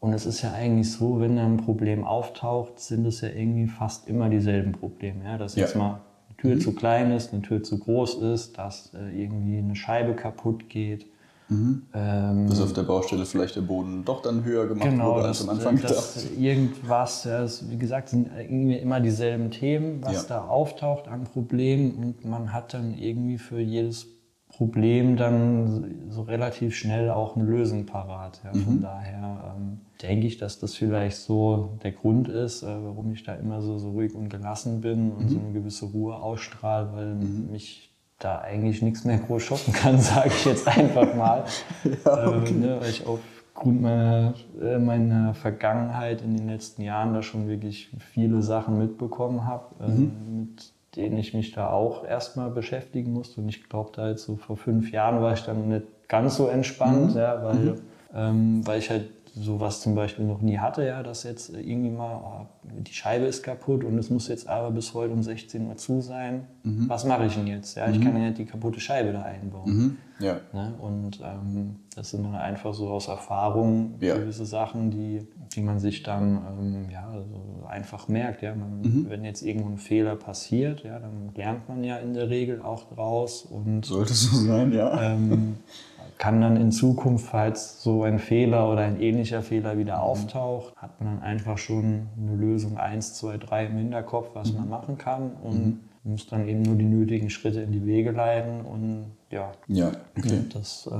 [0.00, 3.66] Und es ist ja eigentlich so, wenn da ein Problem auftaucht, sind es ja irgendwie
[3.66, 5.24] fast immer dieselben Probleme.
[5.24, 5.38] Ja?
[5.38, 5.62] Dass Ja.
[5.62, 9.58] jetzt mal eine Tür zu klein ist, eine Tür zu groß ist, dass äh, irgendwie
[9.58, 11.06] eine Scheibe kaputt geht.
[11.50, 15.40] Ähm, dass auf der Baustelle vielleicht der Boden doch dann höher gemacht Genau, wurde als
[15.42, 16.16] am Anfang gedacht.
[16.38, 20.36] irgendwas, ja, das, wie gesagt, sind irgendwie immer dieselben Themen, was Ja.
[20.36, 24.06] da auftaucht an Problemen und man hat dann irgendwie für jedes
[24.50, 28.40] Problem dann so relativ schnell auch eine Lösung parat.
[28.44, 28.52] Ja.
[28.54, 28.62] Mhm.
[28.62, 33.22] Von daher ähm, denke ich, dass das vielleicht so der Grund ist, äh, warum ich
[33.24, 35.28] da immer so, so ruhig und gelassen bin und Mhm.
[35.28, 37.87] so eine gewisse Ruhe ausstrahle, weil mich
[38.18, 41.44] da eigentlich nichts mehr groß schocken kann, sage ich jetzt einfach mal.
[41.84, 47.48] äh, ne, weil ich aufgrund meiner, äh, meiner Vergangenheit in den letzten Jahren da schon
[47.48, 53.40] wirklich viele Sachen mitbekommen habe, ähm, mit denen ich mich da auch erstmal beschäftigen musste.
[53.40, 56.48] Und ich glaube, da jetzt so vor fünf Jahren war ich dann nicht ganz so
[56.48, 57.78] entspannt, ja, weil,
[58.14, 62.20] ähm, weil ich halt sowas zum Beispiel noch nie hatte, ja, dass jetzt irgendwie mal,
[62.22, 62.46] oh,
[62.82, 66.00] die Scheibe ist kaputt und es muss jetzt aber bis heute um 16 Uhr zu
[66.00, 66.46] sein.
[66.64, 67.76] Was mache ich denn jetzt?
[67.76, 69.70] Ja, ich kann ja nicht die kaputte Scheibe da einbauen.
[69.72, 69.96] Mhm.
[70.20, 70.40] Ja.
[70.52, 70.74] Ne?
[70.80, 74.16] Und ähm, das sind dann einfach so aus Erfahrung Ja.
[74.18, 78.42] gewisse Sachen, die, die man sich dann ähm, ja, so einfach merkt.
[78.42, 78.54] Ja?
[78.54, 82.60] Man, Wenn jetzt irgendwo ein Fehler passiert, ja, dann lernt man ja in der Regel
[82.60, 85.00] auch draus und Sollte so sein, ja.
[85.14, 85.56] ähm,
[86.18, 91.00] kann dann in Zukunft, falls so ein Fehler oder ein ähnlicher Fehler wieder auftaucht, hat
[91.00, 95.32] man dann einfach schon eine Lösung 1, 2, 3 im Hinterkopf, was man machen kann
[95.42, 99.92] und muss dann eben nur die nötigen Schritte in die Wege leiten und ja, Ja,
[100.16, 100.40] okay.
[100.52, 100.94] das äh,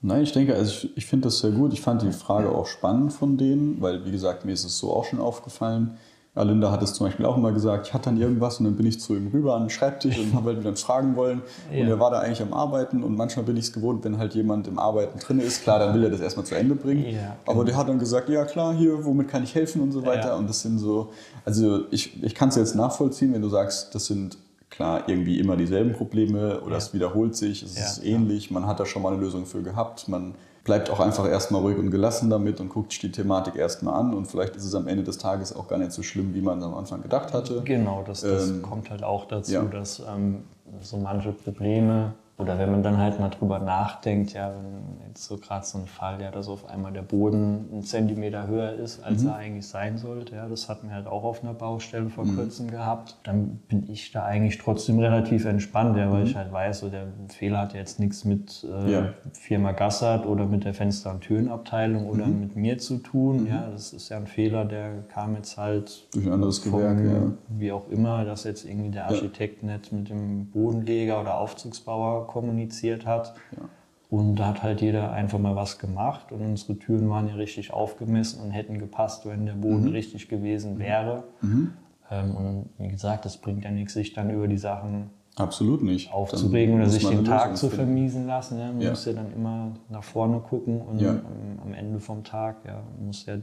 [0.00, 1.72] Nein, ich denke, also ich, ich finde das sehr gut.
[1.72, 4.92] Ich fand die Frage auch spannend von denen, weil, wie gesagt, mir ist es so
[4.92, 5.98] auch schon aufgefallen.
[6.34, 8.86] Alinda hat es zum Beispiel auch immer gesagt, ich hatte dann irgendwas und dann bin
[8.86, 11.42] ich zu ihm rüber an den Schreibtisch und habe halt wieder fragen wollen.
[11.70, 11.86] Und Ja.
[11.88, 14.66] er war da eigentlich am Arbeiten und manchmal bin ich es gewohnt, wenn halt jemand
[14.66, 17.04] im Arbeiten drin ist, klar, dann will er das erstmal zu Ende bringen.
[17.06, 20.06] Ja, Aber der hat dann gesagt, ja klar, hier, womit kann ich helfen und so
[20.06, 20.28] weiter.
[20.28, 20.36] Ja.
[20.36, 21.10] Und das sind so,
[21.44, 24.38] also ich, ich kann es jetzt nachvollziehen, wenn du sagst, das sind
[24.70, 28.86] klar irgendwie immer dieselben Probleme oder es wiederholt sich, es ist ähnlich, man hat da
[28.86, 32.60] schon mal eine Lösung für gehabt, man bleibt auch einfach erstmal ruhig und gelassen damit
[32.60, 35.54] und guckt sich die Thematik erstmal an und vielleicht ist es am Ende des Tages
[35.54, 37.62] auch gar nicht so schlimm, wie man am Anfang gedacht hatte.
[37.64, 39.62] Genau, das, das Ähm, kommt halt auch dazu, ja.
[39.62, 40.44] dass ähm,
[40.80, 45.36] so manche Probleme oder wenn man dann halt mal drüber nachdenkt, ja, wenn jetzt so
[45.36, 49.22] gerade so ein Fall, ja, dass auf einmal der Boden einen Zentimeter höher ist, als
[49.22, 49.28] mhm.
[49.28, 52.36] er eigentlich sein sollte, ja, das hatten wir halt auch auf einer Baustelle vor mhm.
[52.36, 56.26] kurzem gehabt, dann bin ich da eigentlich trotzdem relativ entspannt, ja, weil mhm.
[56.26, 59.14] ich halt weiß, so der Fehler hat jetzt nichts mit äh, ja.
[59.32, 62.40] Firma Gassert oder mit der Fenster- und Türenabteilung oder mhm.
[62.40, 63.46] mit mir zu tun, mhm.
[63.48, 67.32] ja, das ist ja ein Fehler, der kam jetzt halt durch ein anderes Gewerk, ja.
[67.50, 69.72] wie auch immer, dass jetzt irgendwie der Architekt ja.
[69.72, 73.34] nicht mit dem Bodenleger oder Aufzugsbauer kommuniziert hat.
[73.56, 73.68] Ja.
[74.10, 77.72] Und da hat halt jeder einfach mal was gemacht und unsere Türen waren ja richtig
[77.72, 79.92] aufgemessen und hätten gepasst, wenn der Boden mhm.
[79.92, 81.24] richtig gewesen wäre.
[81.40, 81.72] Mhm.
[82.10, 86.12] Ähm, und wie gesagt, das bringt ja nichts, sich dann über die Sachen Absolut nicht.
[86.12, 88.58] aufzuregen oder sich den Tag zu vermiesen lassen.
[88.58, 88.66] Ja.
[88.66, 88.90] Man ja.
[88.90, 91.10] muss ja dann immer nach vorne gucken und ja.
[91.10, 93.36] am, am, Ende vom Tag ja, muss, ja,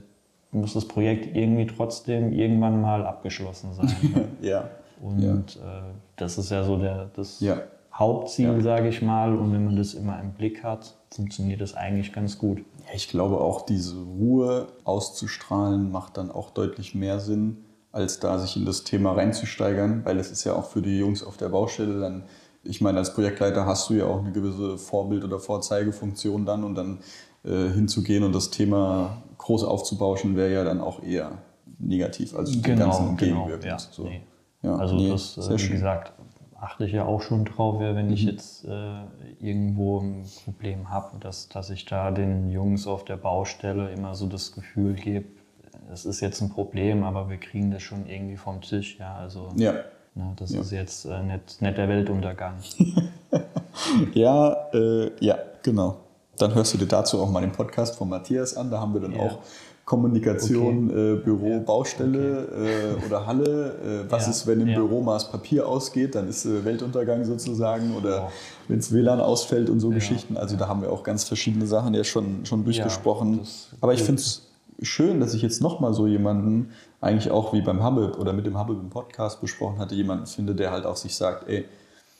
[0.51, 3.91] muss das Projekt irgendwie trotzdem irgendwann mal abgeschlossen sein.
[4.41, 4.69] ja.
[5.01, 7.39] Und äh, das ist ja so der, das
[7.93, 8.61] Hauptziel, ja.
[8.61, 9.35] sage ich mal.
[9.35, 12.59] Und wenn man das immer im Blick hat, funktioniert das eigentlich ganz gut.
[12.87, 17.57] Ja, ich glaube auch, diese Ruhe auszustrahlen macht dann auch deutlich mehr Sinn,
[17.91, 21.23] als da sich in das Thema reinzusteigern, weil es ist ja auch für die Jungs
[21.23, 22.23] auf der Baustelle dann,
[22.63, 26.75] ich meine, als Projektleiter hast du ja auch eine gewisse Vorbild- oder Vorzeigefunktion dann und
[26.75, 26.99] dann
[27.43, 31.39] äh, hinzugehen und das Thema groß aufzubauschen, wäre ja dann auch eher
[31.79, 33.63] negativ, also genau, dem Ganzen entgegenwirkend.
[33.63, 34.03] Genau, ja, so.
[34.03, 34.21] nee.
[34.61, 36.13] ja, also nee, das, äh, wie gesagt,
[36.61, 38.13] achte ich ja auch schon drauf, wenn mhm.
[38.13, 39.03] ich jetzt äh,
[39.39, 44.27] irgendwo ein Problem habe, dass, dass ich da den Jungs auf der Baustelle immer so
[44.27, 45.25] das Gefühl gebe,
[45.91, 48.97] es ist jetzt ein Problem, aber wir kriegen das schon irgendwie vom Tisch.
[48.99, 49.73] Ja, also ja.
[50.15, 50.61] Ne, das ja.
[50.61, 52.55] ist jetzt äh, nicht, nicht der Weltuntergang.
[54.13, 55.97] ja, äh, ja, genau.
[56.37, 58.71] Dann hörst du dir dazu auch mal den Podcast von Matthias an.
[58.71, 59.21] Da haben wir dann ja.
[59.21, 59.39] auch
[59.89, 61.13] Kommunikation, okay.
[61.13, 61.57] äh, Büro, ja.
[61.57, 63.01] Baustelle okay.
[63.01, 64.03] äh, oder Halle.
[64.05, 64.31] Äh, was ja.
[64.31, 64.75] ist, wenn im ja.
[64.75, 66.13] Büro mal das Papier ausgeht?
[66.13, 67.95] Dann ist äh, Weltuntergang sozusagen.
[67.97, 68.31] Oder oh.
[68.67, 70.37] wenn es WLAN ausfällt und so Geschichten.
[70.37, 73.39] Also da haben wir auch ganz verschiedene Sachen ja schon, schon durchgesprochen.
[73.81, 74.47] Aber ich finde es
[74.83, 76.69] schön, dass ich jetzt nochmal so jemanden,
[77.01, 80.53] eigentlich auch wie beim Hubble oder mit dem Hubble im Podcast besprochen hatte, jemanden finde,
[80.53, 81.65] der halt auch sich sagt, ey,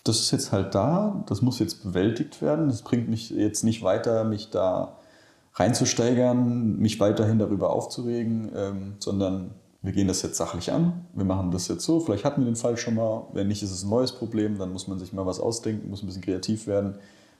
[0.03, 2.67] das ist jetzt halt da, das muss jetzt bewältigt werden.
[2.67, 4.93] Das bringt mich jetzt nicht weiter, mich da
[5.53, 11.51] reinzusteigern, mich weiterhin darüber aufzuregen, ähm, sondern wir gehen das jetzt sachlich an, wir machen
[11.51, 13.89] das jetzt so, vielleicht hatten wir den Fall schon mal, wenn nicht, ist es ein
[13.89, 16.95] neues Problem, dann muss man sich mal was ausdenken, muss ein bisschen kreativ werden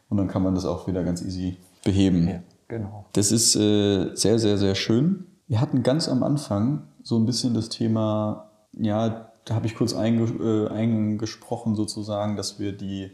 [0.10, 2.28] und dann kann man das auch wieder ganz easy beheben.
[2.28, 3.06] Ja, genau.
[3.14, 5.26] Das ist äh, sehr, sehr, sehr schön.
[5.48, 9.94] Wir hatten ganz am Anfang so ein bisschen das Thema, ja, da habe ich kurz
[9.94, 13.12] einge äh, eingesprochen sozusagen, dass wir die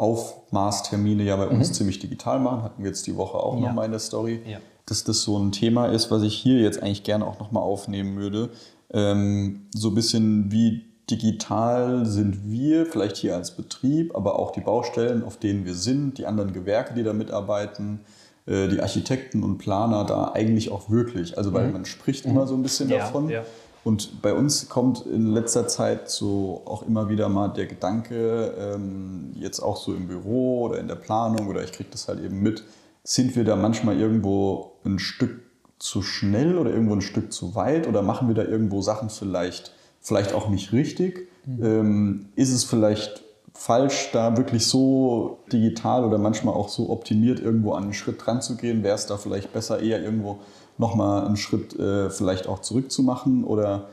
[0.00, 1.74] Aufmaßtermine ja bei uns mhm.
[1.74, 2.62] ziemlich digital machen.
[2.62, 3.66] Hatten wir jetzt die Woche auch ja.
[3.66, 4.40] nochmal in der Story.
[4.46, 4.58] Ja.
[4.86, 8.16] Dass das so ein Thema ist, was ich hier jetzt eigentlich gerne auch nochmal aufnehmen
[8.16, 8.48] würde.
[8.92, 14.60] Ähm, so ein bisschen wie digital sind wir, vielleicht hier als Betrieb, aber auch die
[14.60, 18.00] Baustellen, auf denen wir sind, die anderen Gewerke, die da mitarbeiten,
[18.46, 21.36] äh, die Architekten und Planer da eigentlich auch wirklich.
[21.36, 21.72] Also weil mhm.
[21.74, 22.32] man spricht mhm.
[22.32, 23.28] immer so ein bisschen ja, davon.
[23.28, 23.42] Ja.
[23.82, 29.32] Und bei uns kommt in letzter Zeit so auch immer wieder mal der Gedanke, ähm,
[29.34, 32.40] jetzt auch so im Büro oder in der Planung oder ich kriege das halt eben
[32.40, 32.64] mit,
[33.04, 35.40] sind wir da manchmal irgendwo ein Stück
[35.78, 39.72] zu schnell oder irgendwo ein Stück zu weit oder machen wir da irgendwo Sachen vielleicht,
[40.00, 41.28] vielleicht auch nicht richtig?
[41.46, 41.64] Mhm.
[41.64, 43.22] Ähm, ist es vielleicht
[43.54, 48.42] falsch, da wirklich so digital oder manchmal auch so optimiert irgendwo an einen Schritt dran
[48.42, 48.82] zu gehen?
[48.82, 50.38] Wäre es da vielleicht besser, eher irgendwo
[50.80, 53.88] nochmal einen Schritt äh, vielleicht auch zurückzumachen oder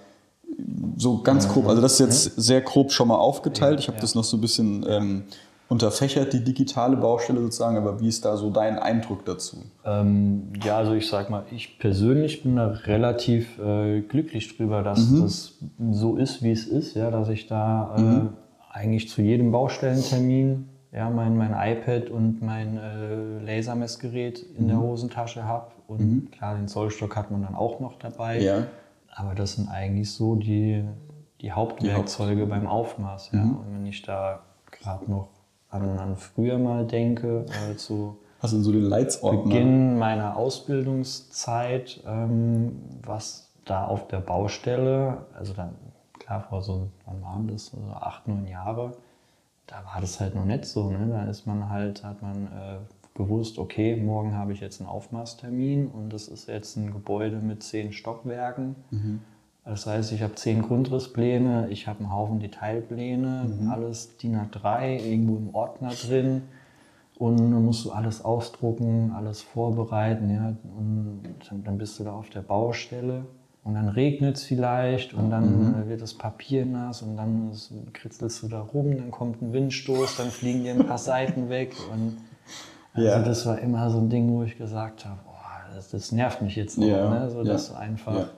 [0.95, 1.67] so ganz grob.
[1.67, 3.79] Also das ist jetzt sehr grob schon mal aufgeteilt.
[3.79, 5.23] Ich habe das noch so ein bisschen ähm,
[5.69, 9.57] unterfächert, die digitale Baustelle sozusagen, aber wie ist da so dein Eindruck dazu?
[9.85, 15.09] Ähm, ja, also ich sag mal, ich persönlich bin da relativ äh, glücklich drüber, dass
[15.09, 15.21] mhm.
[15.21, 15.53] das
[15.91, 18.29] so ist, wie es ist, ja, dass ich da äh, mhm.
[18.71, 24.67] eigentlich zu jedem Baustellentermin ja, mein, mein iPad und mein äh, Lasermessgerät in mhm.
[24.69, 25.67] der Hosentasche habe.
[25.87, 26.31] Und mhm.
[26.31, 28.39] klar, den Zollstock hat man dann auch noch dabei.
[28.39, 28.65] Ja.
[29.13, 30.83] Aber das sind eigentlich so die,
[31.41, 33.31] die Hauptwerkzeuge die Haupt beim Aufmaß.
[33.31, 33.39] Ja.
[33.39, 33.57] Mhm.
[33.57, 35.29] Und wenn ich da gerade noch
[35.69, 39.43] an, an früher mal denke, also Hast du so den Leitsordner?
[39.43, 45.73] Beginn meiner Ausbildungszeit, ähm, was da auf der Baustelle, also dann,
[46.19, 48.93] klar, vor so, wann waren das, also acht, neun Jahre,
[49.65, 50.89] da war das halt noch nicht so.
[50.91, 51.07] Ne?
[51.09, 52.77] Da ist man halt, hat man äh,
[53.17, 57.63] gewusst, okay, morgen habe ich jetzt einen Aufmaßtermin und das ist jetzt ein Gebäude mit
[57.63, 58.75] zehn Stockwerken.
[58.91, 59.19] Mhm.
[59.65, 63.69] Das heißt, ich habe zehn Grundrisspläne, ich habe einen Haufen Detailpläne, mhm.
[63.69, 66.43] alles DIN A3, irgendwo im Ordner drin.
[67.17, 70.29] Und dann musst du alles ausdrucken, alles vorbereiten.
[70.29, 70.55] Ja?
[70.77, 73.25] Und dann bist du da auf der Baustelle
[73.67, 75.89] und dann regnet es vielleicht und dann mhm.
[75.89, 77.51] wird das Papier nass und dann
[77.91, 81.75] kritzelst du da rum, dann kommt ein Windstoß, dann fliegen dir ein paar Seiten weg.
[81.91, 82.15] Und
[82.97, 83.23] also ja.
[83.23, 86.55] das war immer so ein Ding, wo ich gesagt habe, oh, das, das, nervt mich
[86.55, 87.09] jetzt noch, ja.
[87.09, 87.29] ne?
[87.29, 87.77] so dass ja.
[87.77, 88.15] einfach.
[88.15, 88.29] Ja.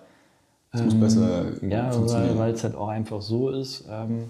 [0.72, 1.92] Das muss besser ähm, Ja,
[2.38, 3.86] weil es halt auch einfach so ist.
[3.90, 4.26] Ähm,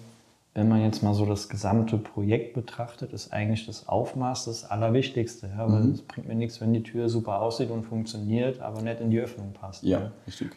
[0.53, 5.47] wenn man jetzt mal so das gesamte Projekt betrachtet, ist eigentlich das Aufmaß das Allerwichtigste.
[5.47, 5.71] Ja?
[5.71, 5.91] Weil mhm.
[5.91, 9.19] es bringt mir nichts, wenn die Tür super aussieht und funktioniert, aber nicht in die
[9.19, 9.83] Öffnung passt.
[9.83, 10.11] Ja, ja.
[10.25, 10.51] richtig.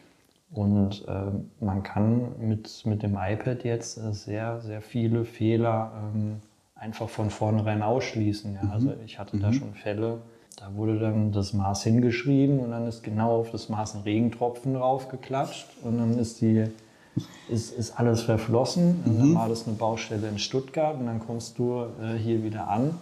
[0.51, 6.35] Und äh, man kann mit, mit dem iPad jetzt äh, sehr, sehr viele Fehler ähm,
[6.83, 8.55] einfach von vornherein ausschließen.
[8.55, 8.63] Ja?
[8.63, 8.71] Mhm.
[8.71, 9.41] Also ich hatte mhm.
[9.41, 10.19] da schon Fälle,
[10.57, 14.75] da wurde dann das Maß hingeschrieben und dann ist genau auf das Maß ein Regentropfen
[14.75, 16.65] draufgeklatscht und dann ist die
[17.47, 19.01] ist, ist alles verflossen.
[19.05, 19.19] Mhm.
[19.19, 22.95] Dann war das eine Baustelle in Stuttgart und dann kommst du äh, hier wieder an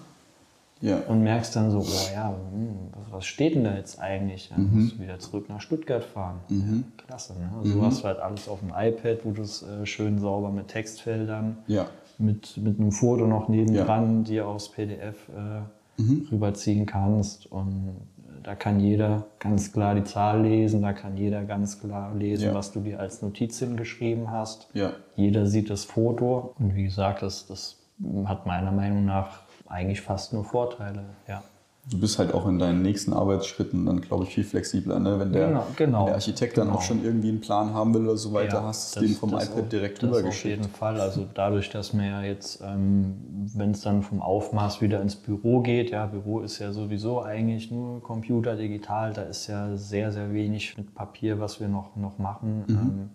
[0.82, 0.98] ja.
[1.08, 2.76] und merkst dann so, oh ja, hm,
[3.12, 4.50] was, steht denn da jetzt eigentlich?
[4.50, 4.84] Dann mhm.
[4.84, 6.40] musst du wieder zurück nach Stuttgart fahren.
[6.50, 6.86] Mhm.
[7.06, 7.50] Klasse, ne?
[7.58, 7.86] Also mhm.
[7.86, 11.58] hast du halt alles auf dem iPad, wo du es äh, schön sauber mit Textfeldern,
[11.68, 11.88] ja.
[12.22, 14.24] Mit, mit einem Foto noch nebendran, ja.
[14.24, 16.28] dir aufs PDF äh, mhm.
[16.32, 17.52] rüberziehen kannst.
[17.52, 17.96] Und
[18.44, 22.54] da kann jeder ganz klar die Zahl lesen, da kann jeder ganz klar lesen, ja.
[22.54, 24.70] was du dir als Notiz hingeschrieben hast.
[24.74, 24.94] Ja.
[25.16, 27.78] Jeder sieht das Foto und wie gesagt, das, das
[28.26, 31.04] hat meiner Meinung nach eigentlich fast nur Vorteile.
[31.28, 31.44] Ja.
[31.92, 34.98] Du bist halt auch in deinen nächsten Arbeitsschritten dann, glaube ich, viel flexibler.
[34.98, 35.20] Ne?
[35.20, 36.78] Wenn, der, genau, genau, wenn der Architekt dann genau.
[36.78, 39.32] auch schon irgendwie einen Plan haben will oder so weiter, ja, hast du den vom
[39.32, 40.60] iPad auch, direkt rübergeschickt.
[40.60, 41.02] Auf jeden Fall.
[41.02, 43.16] Also dadurch, dass man ja jetzt, ähm,
[43.54, 47.72] wenn es dann vom Aufmaß wieder ins Büro geht, ja, Büro ist ja sowieso eigentlich
[47.72, 52.18] nur Computer, digital, da ist ja sehr, sehr wenig mit Papier, was wir noch, noch
[52.20, 52.64] machen.
[52.68, 52.76] Mhm.
[52.76, 53.10] Ähm,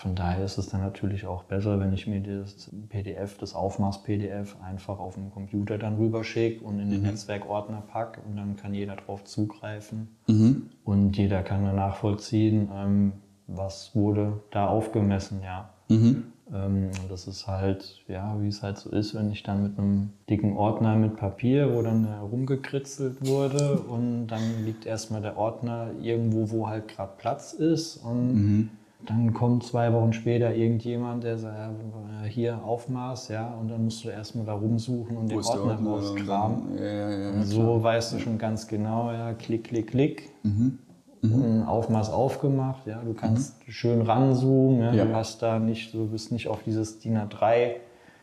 [0.00, 4.56] von daher ist es dann natürlich auch besser, wenn ich mir das PDF, das Aufmaß-PDF
[4.62, 7.08] einfach auf dem Computer dann rüberschicke und in den mhm.
[7.08, 10.70] Netzwerkordner packe und dann kann jeder darauf zugreifen mhm.
[10.84, 13.12] und jeder kann dann nachvollziehen, ähm,
[13.46, 15.68] was wurde da aufgemessen, ja.
[15.88, 16.24] Mhm.
[16.50, 20.14] Ähm, das ist halt, ja, wie es halt so ist, wenn ich dann mit einem
[20.30, 26.50] dicken Ordner mit Papier, wo dann herumgekritzelt wurde und dann liegt erstmal der Ordner irgendwo,
[26.50, 28.70] wo halt gerade Platz ist und mhm
[29.06, 34.04] dann kommt zwei Wochen später irgendjemand, der sagt, ja, hier Aufmaß, ja, und dann musst
[34.04, 36.78] du erstmal da rumsuchen und Wo den Ordner rauskramen.
[36.78, 37.82] Ja, ja, und so klar.
[37.82, 40.30] weißt du schon ganz genau, ja, klick, klick, klick.
[40.42, 40.78] Mhm.
[41.22, 41.64] Mhm.
[41.64, 43.72] Aufmaß aufgemacht, ja, du kannst mhm.
[43.72, 47.74] schön ranzoomen, ja, ja, du hast da nicht, du bist nicht auf dieses DIN A3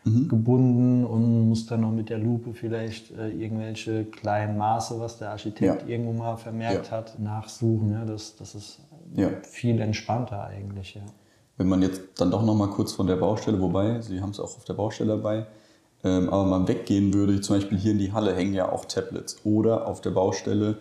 [0.03, 0.27] mhm.
[0.27, 5.31] gebunden und musst dann noch mit der Lupe vielleicht äh, irgendwelche kleinen Maße, was der
[5.31, 7.91] Architekt irgendwo mal vermerkt hat, nachsuchen.
[7.91, 8.79] Ja, das, das ist
[9.15, 9.29] ja.
[9.43, 10.95] viel entspannter eigentlich.
[10.95, 11.01] Ja.
[11.57, 14.39] Wenn man jetzt dann doch noch mal kurz von der Baustelle, wobei, Sie haben es
[14.39, 15.47] auch auf der Baustelle dabei,
[16.03, 19.37] ähm, aber man weggehen würde, zum Beispiel hier in die Halle hängen ja auch Tablets
[19.43, 20.77] oder auf der Baustelle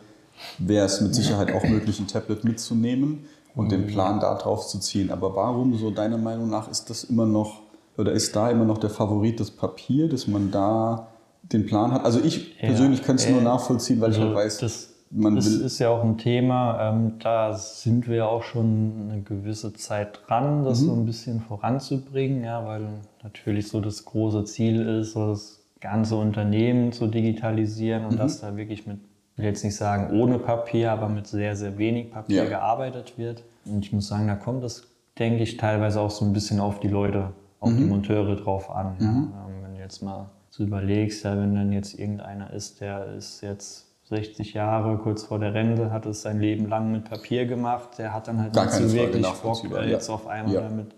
[0.58, 4.78] wäre es mit Sicherheit auch möglich, ein Tablet mitzunehmen und den Plan da drauf zu
[4.78, 5.10] ziehen.
[5.10, 7.62] Aber warum, so deiner Meinung nach, ist das immer noch,
[7.96, 11.08] oder ist da immer noch der Favorit das Papier, dass man da
[11.42, 12.04] den Plan hat?
[12.04, 14.90] Also ich ja, persönlich kann es äh, nur nachvollziehen, weil also ich halt weiß, das,
[15.10, 15.66] man das will.
[15.66, 20.64] ist ja auch ein Thema, ähm, da sind wir auch schon eine gewisse Zeit dran,
[20.64, 20.86] das mhm.
[20.86, 22.86] so ein bisschen voranzubringen, ja, weil
[23.22, 28.18] natürlich so das große Ziel ist, so das ganze Unternehmen zu digitalisieren und mhm.
[28.18, 28.98] dass da wirklich mit,
[29.32, 32.48] ich will jetzt nicht sagen ohne Papier, aber mit sehr, sehr wenig Papier ja.
[32.48, 33.44] gearbeitet wird.
[33.64, 34.88] Und ich muss sagen, da kommt es,
[35.18, 37.76] denke ich, teilweise auch so ein bisschen auf die Leute, auf mhm.
[37.76, 38.96] die Monteure drauf an.
[38.98, 39.06] Ja.
[39.06, 39.16] Mhm.
[39.16, 43.42] Ähm, wenn du jetzt mal so überlegst, ja, wenn dann jetzt irgendeiner ist, der ist
[43.42, 47.98] jetzt 60 Jahre, kurz vor der Rente, hat es sein Leben lang mit Papier gemacht.
[47.98, 49.82] Der hat dann halt Gar nicht so wirklich Bock, ja.
[49.82, 50.68] jetzt auf einmal ja.
[50.68, 50.94] mit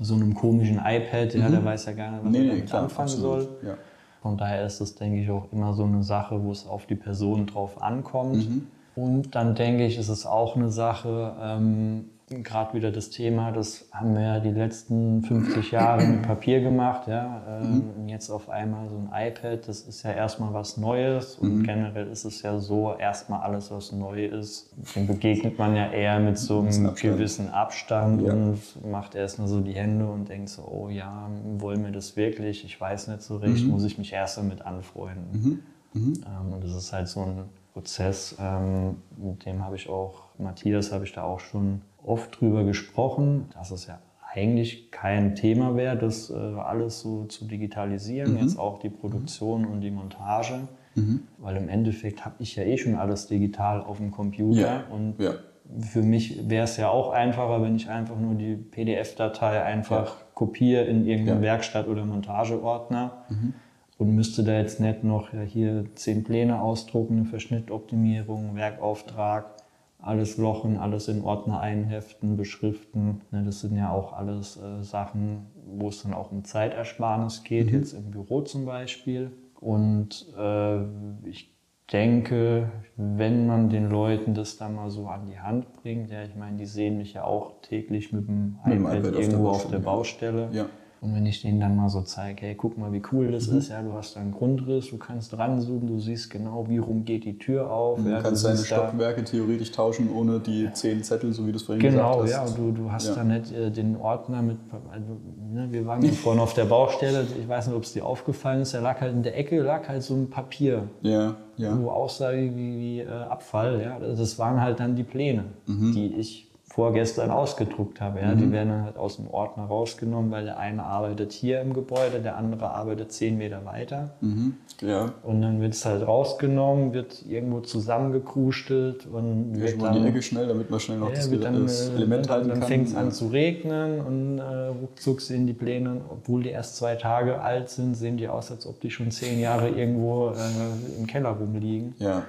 [0.00, 1.52] so einem komischen iPad, ja, mhm.
[1.52, 3.42] der weiß ja gar nicht, was nee, er damit klar, anfangen absolut.
[3.42, 3.48] soll.
[3.68, 3.74] Ja.
[4.22, 6.96] Von daher ist es, denke ich, auch immer so eine Sache, wo es auf die
[6.96, 8.48] Person drauf ankommt.
[8.48, 8.66] Mhm.
[8.96, 13.88] Und dann denke ich, ist es auch eine Sache, ähm, gerade wieder das Thema, das
[13.92, 17.08] haben wir ja die letzten 50 Jahre mit Papier gemacht.
[17.08, 17.42] Ja?
[17.48, 18.08] Ähm, mhm.
[18.08, 21.62] Jetzt auf einmal so ein iPad, das ist ja erstmal was Neues und mhm.
[21.64, 26.20] generell ist es ja so, erstmal alles, was neu ist, dem begegnet man ja eher
[26.20, 27.00] mit so einem Abstand.
[27.00, 28.32] gewissen Abstand ja.
[28.32, 32.64] und macht erstmal so die Hände und denkt so, oh ja, wollen wir das wirklich?
[32.64, 33.70] Ich weiß nicht so recht, mhm.
[33.70, 35.62] muss ich mich erst damit anfreunden.
[35.94, 36.00] Mhm.
[36.00, 36.12] Mhm.
[36.26, 40.92] Ähm, und das ist halt so ein Prozess, ähm, mit dem habe ich auch, Matthias
[40.92, 43.98] habe ich da auch schon oft drüber gesprochen, dass es ja
[44.32, 48.40] eigentlich kein Thema wäre, das äh, alles so zu digitalisieren, mhm.
[48.40, 49.72] jetzt auch die Produktion mhm.
[49.72, 51.20] und die Montage, mhm.
[51.38, 54.84] weil im Endeffekt habe ich ja eh schon alles digital auf dem Computer ja.
[54.90, 55.32] und ja.
[55.80, 60.26] für mich wäre es ja auch einfacher, wenn ich einfach nur die PDF-Datei einfach ja.
[60.34, 63.54] kopiere in irgendeinen Werkstatt- oder Montageordner mhm.
[63.96, 69.57] und müsste da jetzt nicht noch hier zehn Pläne ausdrucken, eine Verschnittoptimierung, Werkauftrag
[69.98, 73.22] alles lochen, alles in Ordner einheften, beschriften.
[73.30, 77.66] Ne, das sind ja auch alles äh, Sachen, wo es dann auch um Zeitersparnis geht,
[77.68, 77.78] mhm.
[77.78, 79.32] jetzt im Büro zum Beispiel.
[79.60, 80.82] Und äh,
[81.28, 81.52] ich
[81.92, 86.36] denke, wenn man den Leuten das dann mal so an die Hand bringt, ja, ich
[86.36, 89.78] meine, die sehen mich ja auch täglich mit dem mit dem iPad irgendwo auf der
[89.78, 90.44] Baustelle.
[90.44, 90.68] Auf der Baustelle.
[90.68, 90.68] Ja.
[91.00, 93.58] Und wenn ich denen dann mal so zeige, hey, guck mal, wie cool das mhm.
[93.58, 97.04] ist, ja, du hast da einen Grundriss, du kannst ranzoomen, du siehst genau, wie rum
[97.04, 98.02] geht die Tür auf.
[98.02, 101.56] Du ja, kannst du deine Stockwerke theoretisch tauschen, ohne die zehn Zettel, so wie du
[101.56, 102.56] es vorhin genau, gesagt hast.
[102.56, 103.14] Genau, ja, du, du hast ja.
[103.14, 104.56] da nicht äh, den Ordner mit,
[104.90, 105.16] also,
[105.52, 108.74] ne, wir waren vorhin auf der Baustelle, ich weiß nicht, ob es dir aufgefallen ist,
[108.74, 110.88] da lag halt in der Ecke, lag halt so ein Papier.
[111.02, 111.78] Ja, ja.
[111.80, 115.92] Wo aussah wie, wie äh, Abfall, ja, das waren halt dann die Pläne, mhm.
[115.92, 116.47] die ich
[116.78, 118.20] vorgestern ausgedruckt habe.
[118.20, 118.32] Ja?
[118.32, 118.38] Mhm.
[118.38, 122.20] Die werden dann halt aus dem Ordner rausgenommen, weil der eine arbeitet hier im Gebäude,
[122.20, 124.10] der andere arbeitet zehn Meter weiter.
[124.20, 124.54] Mhm.
[124.80, 125.10] Ja.
[125.24, 130.22] Und dann wird es halt rausgenommen, wird irgendwo zusammengekrustelt und ja, wird dann, die Ecke
[130.22, 132.60] schnell, damit man schnell noch ja, das, dann, das äh, Element halten dann kann.
[132.60, 136.76] Dann fängt es an zu regnen und äh, ruckzuck sehen die Pläne, obwohl die erst
[136.76, 140.96] zwei Tage alt sind, sehen die aus, als ob die schon zehn Jahre irgendwo äh,
[140.96, 141.96] im Keller rumliegen.
[141.98, 142.22] Ja, ja.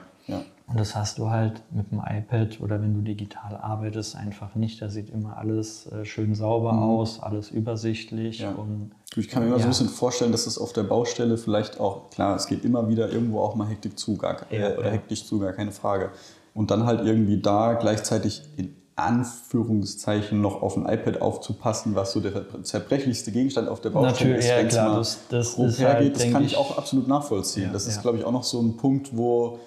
[0.70, 4.80] Und das hast du halt mit dem iPad oder wenn du digital arbeitest einfach nicht.
[4.82, 6.84] Da sieht immer alles äh, schön sauber mhm.
[6.84, 8.40] aus, alles übersichtlich.
[8.40, 8.52] Ja.
[8.52, 9.64] Und, ich kann mir immer ja.
[9.64, 12.88] so ein bisschen vorstellen, dass es auf der Baustelle vielleicht auch, klar, es geht immer
[12.88, 16.12] wieder irgendwo auch mal Hektik zu, gar, äh, oder hektisch zu, gar keine Frage.
[16.54, 22.20] Und dann halt irgendwie da gleichzeitig in Anführungszeichen noch auf ein iPad aufzupassen, was so
[22.20, 26.16] der zerbrechlichste Gegenstand auf der Baustelle Natürlich, ist, wenn ja, klar, das, das ist halt,
[26.16, 27.68] das kann ich auch absolut nachvollziehen.
[27.68, 29.60] Ja, das ist, glaube ich, auch noch so ein Punkt, wo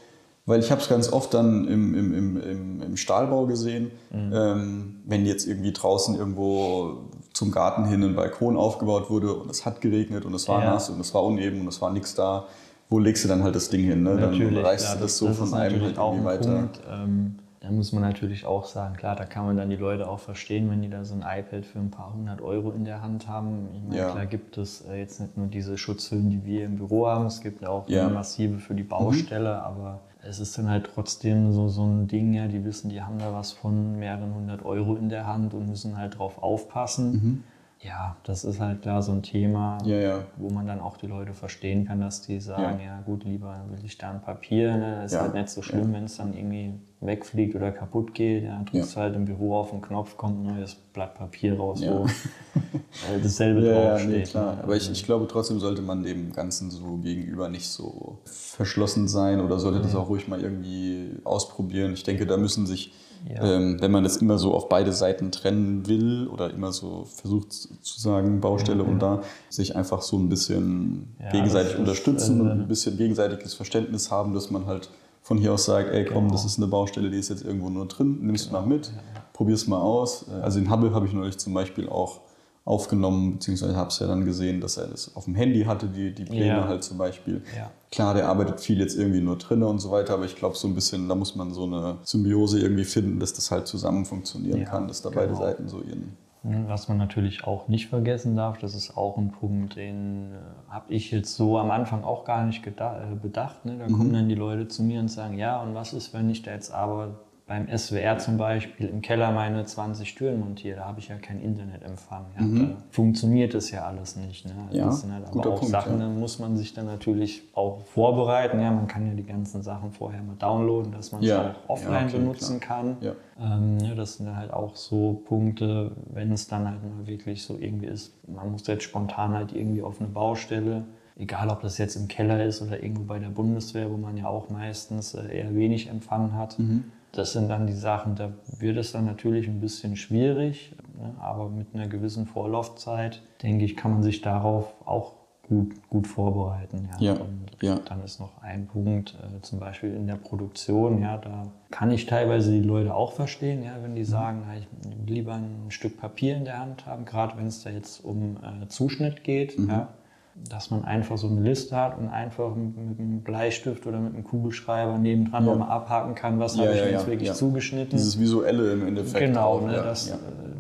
[0.45, 4.33] weil ich habe es ganz oft dann im, im, im, im Stahlbau gesehen, mhm.
[4.35, 9.65] ähm, wenn jetzt irgendwie draußen irgendwo zum Garten hin ein Balkon aufgebaut wurde und es
[9.65, 10.71] hat geregnet und es war ja.
[10.71, 12.47] nass und es war uneben und es war nichts da,
[12.89, 14.03] wo legst du dann halt das Ding hin?
[14.03, 14.17] Ne?
[14.17, 16.55] Dann reißt ja, du das, das so das von einem halt irgendwie weiter.
[16.55, 16.81] Punkt.
[16.91, 20.19] Ähm, da muss man natürlich auch sagen, klar, da kann man dann die Leute auch
[20.19, 23.29] verstehen, wenn die da so ein iPad für ein paar hundert Euro in der Hand
[23.29, 23.69] haben.
[23.73, 24.11] Ich meine, ja.
[24.11, 27.41] klar gibt es äh, jetzt nicht nur diese Schutzhüllen, die wir im Büro haben, es
[27.41, 28.09] gibt auch ja.
[28.09, 29.61] massive für die Baustelle, mhm.
[29.61, 33.19] aber es ist dann halt trotzdem so, so ein Ding, ja, die wissen, die haben
[33.19, 37.13] da was von mehreren hundert Euro in der Hand und müssen halt drauf aufpassen.
[37.13, 37.45] Mhm.
[37.83, 40.25] Ja, das ist halt klar so ein Thema, ja, ja.
[40.37, 43.65] wo man dann auch die Leute verstehen kann, dass die sagen, ja, ja gut, lieber
[43.71, 45.05] will ich da ein Papier, ne?
[45.05, 48.45] ist halt nicht so schlimm, wenn es dann irgendwie wegfliegt oder kaputt geht.
[48.45, 52.07] Ja, drückst halt im Büro auf den Knopf, kommt ein neues Blatt Papier raus, wo
[52.07, 54.11] äh, dasselbe draufsteht.
[54.11, 54.55] Nee, klar.
[54.55, 54.63] Ne?
[54.63, 59.41] Aber ich, ich glaube, trotzdem sollte man dem Ganzen so gegenüber nicht so verschlossen sein
[59.41, 61.95] oder sollte das auch ruhig mal irgendwie ausprobieren.
[61.95, 62.93] Ich denke, da müssen sich
[63.29, 63.43] ja.
[63.43, 67.53] Ähm, wenn man das immer so auf beide Seiten trennen will oder immer so versucht
[67.53, 72.39] zu sagen, Baustelle ja, und da, sich einfach so ein bisschen ja, gegenseitig unterstützen ist,
[72.39, 74.91] äh, und ein bisschen gegenseitiges Verständnis haben, dass man halt
[75.23, 76.33] von hier aus sagt, ey komm, genau.
[76.33, 78.63] das ist eine Baustelle, die ist jetzt irgendwo nur drin, nimmst genau.
[78.63, 78.91] mal mit,
[79.33, 80.27] probier's mal aus.
[80.43, 82.21] Also in Hubble habe ich neulich zum Beispiel auch
[82.65, 86.15] aufgenommen, beziehungsweise habe es ja dann gesehen, dass er das auf dem Handy hatte, die,
[86.15, 86.69] die Pläne ja.
[86.69, 87.43] halt zum Beispiel.
[87.57, 87.71] Ja.
[87.91, 90.69] Klar, der arbeitet viel jetzt irgendwie nur drinnen und so weiter, aber ich glaube so
[90.69, 94.61] ein bisschen, da muss man so eine Symbiose irgendwie finden, dass das halt zusammen funktionieren
[94.61, 95.23] ja, kann, dass da genau.
[95.23, 96.17] beide Seiten so ihren...
[96.45, 100.37] Mhm, was man natürlich auch nicht vergessen darf, das ist auch ein Punkt, den äh,
[100.71, 102.73] habe ich jetzt so am Anfang auch gar nicht äh,
[103.21, 103.65] bedacht.
[103.65, 103.79] Ne?
[103.79, 103.93] Da mhm.
[103.93, 106.53] kommen dann die Leute zu mir und sagen, ja, und was ist, wenn ich da
[106.53, 111.09] jetzt aber beim SWR zum Beispiel im Keller meine 20 Türen montiere, da habe ich
[111.09, 112.27] ja kein Internetempfang.
[112.37, 112.59] Ja, mhm.
[112.59, 114.47] Da funktioniert das ja alles nicht.
[114.47, 114.53] Ne?
[114.71, 116.07] Ja, das sind halt aber auch Punkt, Sachen, ja.
[116.07, 118.61] da muss man sich dann natürlich auch vorbereiten.
[118.61, 121.55] Ja, man kann ja die ganzen Sachen vorher mal downloaden, dass man es ja.
[121.67, 122.85] auch offline okay, benutzen klar.
[122.85, 122.97] kann.
[123.41, 127.59] Ähm, ja, das sind halt auch so Punkte, wenn es dann halt mal wirklich so
[127.59, 130.85] irgendwie ist, man muss jetzt spontan halt irgendwie auf eine Baustelle
[131.17, 134.27] egal ob das jetzt im Keller ist oder irgendwo bei der Bundeswehr, wo man ja
[134.27, 136.59] auch meistens äh, eher wenig Empfang hat.
[136.59, 136.85] Mhm.
[137.13, 141.15] Das sind dann die Sachen, da wird es dann natürlich ein bisschen schwierig, ne?
[141.21, 145.13] aber mit einer gewissen Vorlaufzeit, denke ich, kann man sich darauf auch
[145.47, 146.89] gut, gut vorbereiten.
[146.99, 147.13] Ja.
[147.15, 147.79] ja und ja.
[147.85, 152.07] dann ist noch ein Punkt, äh, zum Beispiel in der Produktion, ja, da kann ich
[152.07, 154.07] teilweise die Leute auch verstehen, ja, wenn die mhm.
[154.07, 157.63] sagen, ja, ich will lieber ein Stück Papier in der Hand haben, gerade wenn es
[157.63, 159.59] da jetzt um äh, Zuschnitt geht.
[159.59, 159.69] Mhm.
[159.69, 159.89] Ja,
[160.35, 164.25] dass man einfach so eine Liste hat und einfach mit einem Bleistift oder mit einem
[164.25, 165.51] Kugelschreiber nebendran ja.
[165.51, 167.91] nochmal abhaken kann, was ja, habe ich ja, jetzt wirklich zugeschnitten.
[167.91, 169.27] Dieses Visuelle im Endeffekt.
[169.27, 170.13] Genau, ne, das,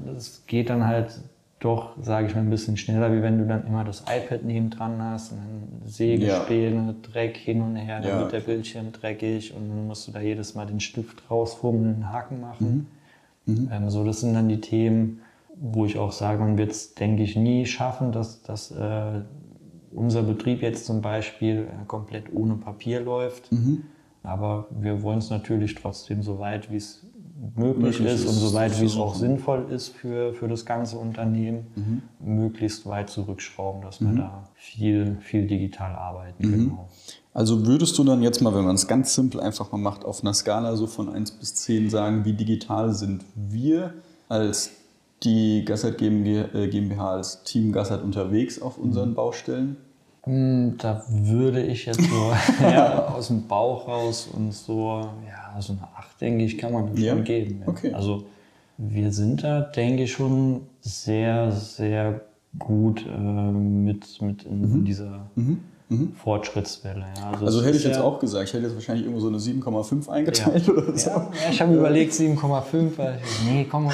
[0.06, 1.20] das geht dann halt
[1.60, 5.00] doch, sage ich mal, ein bisschen schneller, wie wenn du dann immer das iPad nebendran
[5.00, 9.86] hast und dann Sägespäne, Dreck hin und her, dann wird der Bildschirm dreckig und dann
[9.86, 12.88] musst du da jedes Mal den Stift rausfummeln, einen Haken machen.
[13.46, 13.54] Mhm.
[13.54, 13.70] Mhm.
[13.72, 15.20] Ähm, so, das sind dann die Themen,
[15.54, 19.20] wo ich auch sage, man wird es, denke ich, nie schaffen, dass, dass äh,
[19.94, 23.50] unser Betrieb jetzt zum Beispiel äh, komplett ohne Papier läuft.
[23.52, 23.84] Mhm.
[24.22, 27.04] Aber wir wollen es natürlich trotzdem so weit, wie es
[27.56, 29.36] möglich, ist, ist, und soweit wie es auch versuchen.
[29.36, 35.46] sinnvoll ist für, für das ganze Unternehmen, möglichst weit zurückschrauben, dass wir da viel, viel
[35.46, 36.42] digital arbeiten.
[36.42, 36.88] Genau.
[37.34, 40.22] Also würdest du dann jetzt mal, wenn man es ganz simpel einfach mal macht, auf
[40.22, 43.94] einer Skala so von 1 bis 10 sagen, wie digital sind wir
[44.28, 44.70] als
[45.24, 49.76] die Gassert GmbH, äh, als Team Gassert unterwegs auf unseren Baustellen?
[50.24, 55.72] Hm, Da würde ich jetzt so ja, aus dem Bauch raus und so, ja, so
[55.72, 57.14] eine 8, denke ich, kann man Ja?
[57.14, 57.60] schon geben.
[57.62, 57.68] Ja.
[57.68, 57.92] Okay.
[57.92, 58.24] Also
[58.78, 62.20] wir sind da, denke ich, schon sehr, sehr
[62.58, 65.30] gut äh, mit, mit in dieser
[66.22, 67.04] Fortschrittswelle.
[67.16, 67.32] Ja.
[67.44, 69.38] Also es hätte ich jetzt ja, auch gesagt, ich hätte jetzt wahrscheinlich irgendwo so eine
[69.38, 71.10] 7,5 eingeteilt oder so.
[71.10, 73.92] Ja, ja, ich habe überlegt 7,5, weil ich, nee, komm, ja,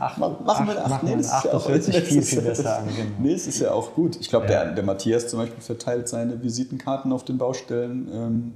[0.00, 1.64] 8, Mach- Machen wir eine 8, Machen wir nee, eine das, 8, ist ja das
[1.64, 2.84] auch- hört sich viel, viel ja- besser an.
[2.86, 3.08] Genau.
[3.20, 4.16] Nee, es ist ja auch gut.
[4.20, 8.52] Ich glaube, der, der Matthias zum Beispiel verteilt seine Visitenkarten auf den Baustellen ähm,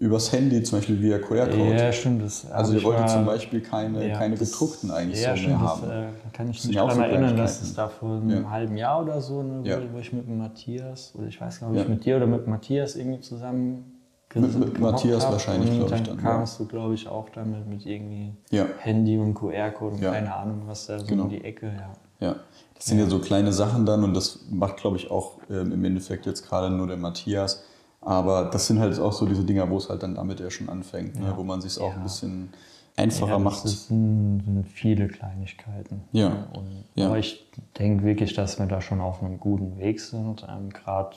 [0.00, 1.74] übers Handy, zum Beispiel via QR-Code.
[1.76, 2.22] Ja, stimmt.
[2.22, 5.58] Das Also ihr ich wolltet zum Beispiel keine, Ja, keine gedruckten eigentlich ja, so stimmt,
[5.58, 5.90] mehr das, haben.
[5.90, 8.50] äh, kann ich mich auch daran erinnern, dass es da vor einem Ja.
[8.50, 11.70] halben Jahr oder so, ne, wo, wo ich mit dem Matthias, oder ich weiß gar
[11.70, 13.94] nicht, ob ich mit dir oder mit Matthias irgendwie zusammen
[14.34, 15.32] Mit- mit Matthias hab.
[15.32, 16.16] wahrscheinlich, und glaub ich, dann.
[16.16, 18.34] dann, kamst du, glaube ich, auch damit mit irgendwie.
[18.78, 21.24] Handy und QR-Code und keine Ahnung, was da so Genau.
[21.24, 21.92] um die Ecke, ja.
[22.28, 22.36] Ja,
[22.74, 25.84] das sind ja so kleine Sachen dann und das macht, glaube ich, auch ähm, im
[25.84, 27.64] Endeffekt jetzt gerade nur der Matthias.
[28.08, 30.70] Aber das sind halt auch so diese Dinger, wo es halt dann damit ja schon
[30.70, 31.26] anfängt, ne?
[31.26, 31.36] Ja.
[31.36, 31.96] wo man sich auch Ja.
[31.96, 32.48] ein bisschen
[32.96, 33.64] einfacher ja, macht.
[33.64, 36.00] Das sind, sind viele Kleinigkeiten.
[36.12, 36.30] Ja.
[36.30, 36.46] Ne?
[36.54, 37.04] Und.
[37.04, 37.46] Aber ich
[37.78, 40.46] denke wirklich, dass wir da schon auf einem guten Weg sind.
[40.48, 41.16] Ähm, Gerade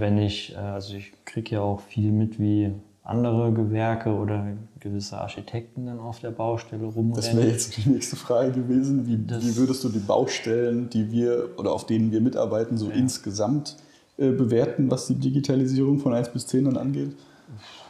[0.00, 2.72] wenn ich, äh, also ich kriege ja auch viel mit, wie
[3.04, 4.48] andere Gewerke oder
[4.80, 7.14] gewisse Architekten dann auf der Baustelle rumrennen.
[7.14, 9.06] Das wäre jetzt die nächste Frage gewesen.
[9.06, 13.76] Wie, wie würdest du die Baustellen, die wir oder auf denen wir mitarbeiten, so insgesamt
[14.20, 17.12] äh, bewerten, was die Digitalisierung von 1 bis 10 dann angeht?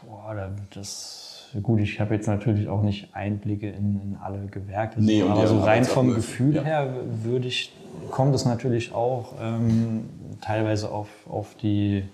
[0.06, 5.02] Boah, da- das gut, ich habe jetzt natürlich auch nicht Einblicke in, in alle Gewerke,
[5.02, 6.62] Nee, aber so rein vom Gefühl ja.
[6.62, 7.72] her würde ich,
[8.12, 10.04] kommt es natürlich auch ähm,
[10.40, 12.04] teilweise auf, auf die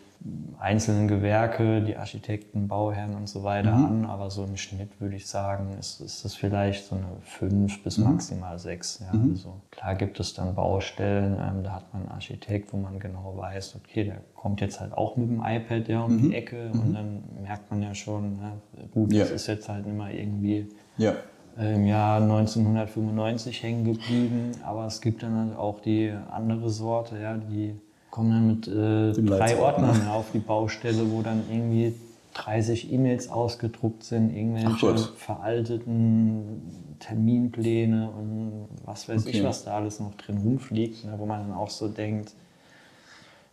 [0.59, 3.85] einzelnen Gewerke, die Architekten, Bauherren und so weiter Mhm.
[3.85, 7.83] an, aber so im Schnitt würde ich sagen, ist, ist das vielleicht so eine 5
[7.83, 8.05] bis Mhm.
[8.05, 9.01] maximal 6.
[9.01, 9.21] Ja.
[9.31, 13.35] Also klar gibt es dann Baustellen, ähm, da hat man einen Architekt, wo man genau
[13.37, 16.93] weiß, okay, der kommt jetzt halt auch mit dem iPad ja, um die Ecke und
[16.95, 18.53] dann merkt man ja schon, ne,
[18.93, 19.15] gut, Mhm.
[19.15, 19.21] Ja.
[19.23, 21.13] das ist jetzt halt immer irgendwie Ja,
[21.59, 27.19] äh, im Jahr 1995 hängen geblieben, aber es gibt dann halt auch die andere Sorte,
[27.19, 27.75] ja, die
[28.17, 29.59] kommen dann mit äh, drei.
[29.59, 31.95] Ordnern auf die Baustelle, wo dann irgendwie
[32.33, 39.45] 30 E-Mails ausgedruckt sind, irgendwelche veralteten Terminpläne und was weiß ich, Okay.
[39.45, 42.33] was da alles noch drin rumfliegt, ne, wo man dann auch so denkt,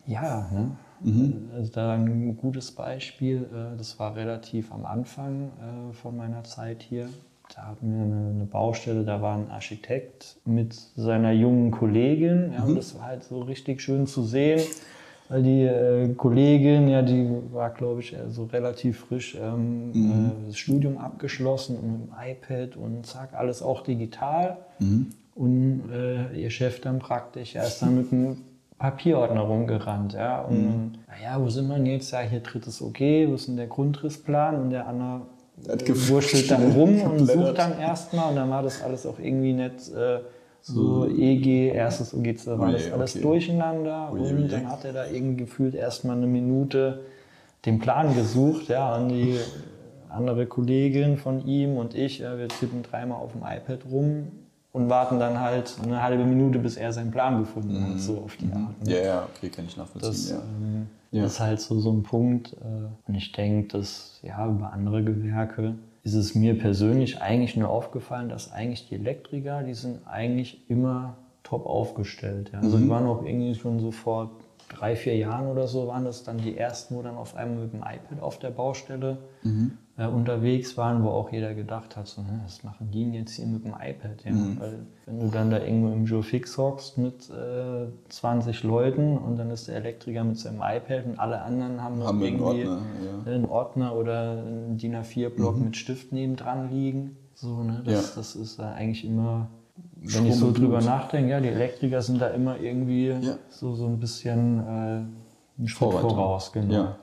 [0.07, 0.72] ja, ne?
[1.01, 1.49] Mhm.
[1.53, 6.82] Also da ein gutes Beispiel, äh, das war relativ am Anfang äh, von meiner Zeit
[6.84, 7.09] hier.
[7.56, 12.51] Da hatten wir eine, eine Baustelle, da war ein Architekt mit seiner jungen Kollegin.
[12.54, 12.70] Ja, Mhm.
[12.70, 14.60] und das war halt so richtig schön zu sehen,
[15.30, 20.32] weil die äh, Kollegin, ja, die war, glaube ich, so relativ frisch ähm, Mhm.
[20.45, 24.58] äh, das Studium abgeschlossen und mit dem iPad und zack, alles auch digital.
[24.80, 25.08] Mhm.
[25.36, 28.38] Und äh, ihr Chef dann praktisch, er ist dann mit einem
[28.78, 30.14] Papierordner rumgerannt.
[30.14, 30.41] Ja?
[30.41, 30.91] Und Mhm.
[31.08, 32.12] naja, wo sind wir denn jetzt?
[32.12, 34.56] Ja, hier drittes OK, wo ist denn der Grundrissplan?
[34.62, 35.22] Und der Anna
[35.58, 38.30] wurschtelt dann rum und sucht dann erstmal.
[38.30, 40.20] Und dann war das alles auch irgendwie nicht äh,
[40.62, 43.22] so EG, erstes OG, da war das alles okay.
[43.22, 44.10] durcheinander.
[44.14, 47.01] Oh je, und dann hat er da irgendwie gefühlt erstmal eine Minute
[47.66, 48.70] den Plan gesucht.
[48.70, 49.38] Ja, und die
[50.10, 54.28] andere Kollegin von ihm und ich, äh, wir tippen dreimal auf dem iPad rum
[54.74, 58.36] und warten dann halt eine halbe Minute, bis er seinen Plan gefunden hat, so auf
[58.36, 58.55] die Art.
[58.55, 58.67] ne?
[58.84, 58.89] Mhm.
[58.89, 60.38] ja, ja, okay, kann ich Das, nachvollziehen.
[60.61, 61.26] ähm, Ja.
[61.26, 62.53] ist halt so, so ein Punkt.
[62.53, 67.69] Äh, und ich denke, dass ja, über andere Gewerke ist es mir persönlich eigentlich nur
[67.69, 72.49] aufgefallen, dass eigentlich die Elektriker, die sind eigentlich immer top aufgestellt.
[72.51, 72.59] Ja.
[72.59, 74.32] Also die waren auch irgendwie schon so vor
[74.78, 77.74] drei, vier Jahren oder so, waren das dann die ersten, wo dann auf einmal mit
[77.74, 79.17] dem iPad auf der Baustelle
[79.97, 83.36] äh, unterwegs waren, wo auch jeder gedacht hat, so, ne, was machen die denn jetzt
[83.36, 84.24] hier mit dem iPad?
[84.26, 84.32] Ja?
[84.59, 89.38] Weil wenn du dann da irgendwo im Joe Fix hockst mit äh, 20 Leuten und
[89.38, 92.82] dann ist der Elektriker mit seinem iPad und alle anderen haben, Haben einen irgendwie Ordner,
[93.26, 93.32] ja.
[93.32, 97.17] einen Ordner oder einen DIN A4-Block mit Stift nebendran liegen.
[97.36, 97.82] So, ne?
[97.86, 98.11] das, Ja.
[98.15, 99.47] das ist äh, eigentlich immer,
[100.04, 103.38] wenn ich so drüber nachdenke, ja, die Elektriker sind da immer irgendwie Ja.
[103.49, 104.64] so, so ein bisschen äh,
[105.58, 106.51] einen Schritt voraus.
[106.51, 106.74] Genau.
[106.74, 106.95] Ja.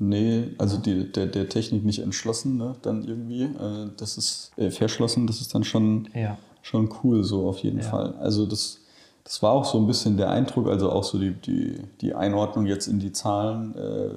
[0.00, 3.42] Nee, also die, der, der Technik nicht entschlossen, ne, dann irgendwie.
[3.44, 6.38] Äh, das ist äh, verschlossen, das ist dann schon, Ja.
[6.62, 7.84] schon cool, so auf jeden Ja.
[7.84, 8.14] Fall.
[8.20, 8.78] Also das,
[9.24, 12.66] das war auch so ein bisschen der Eindruck, also auch so die, die, die Einordnung
[12.66, 14.10] jetzt in die Zahlen, äh,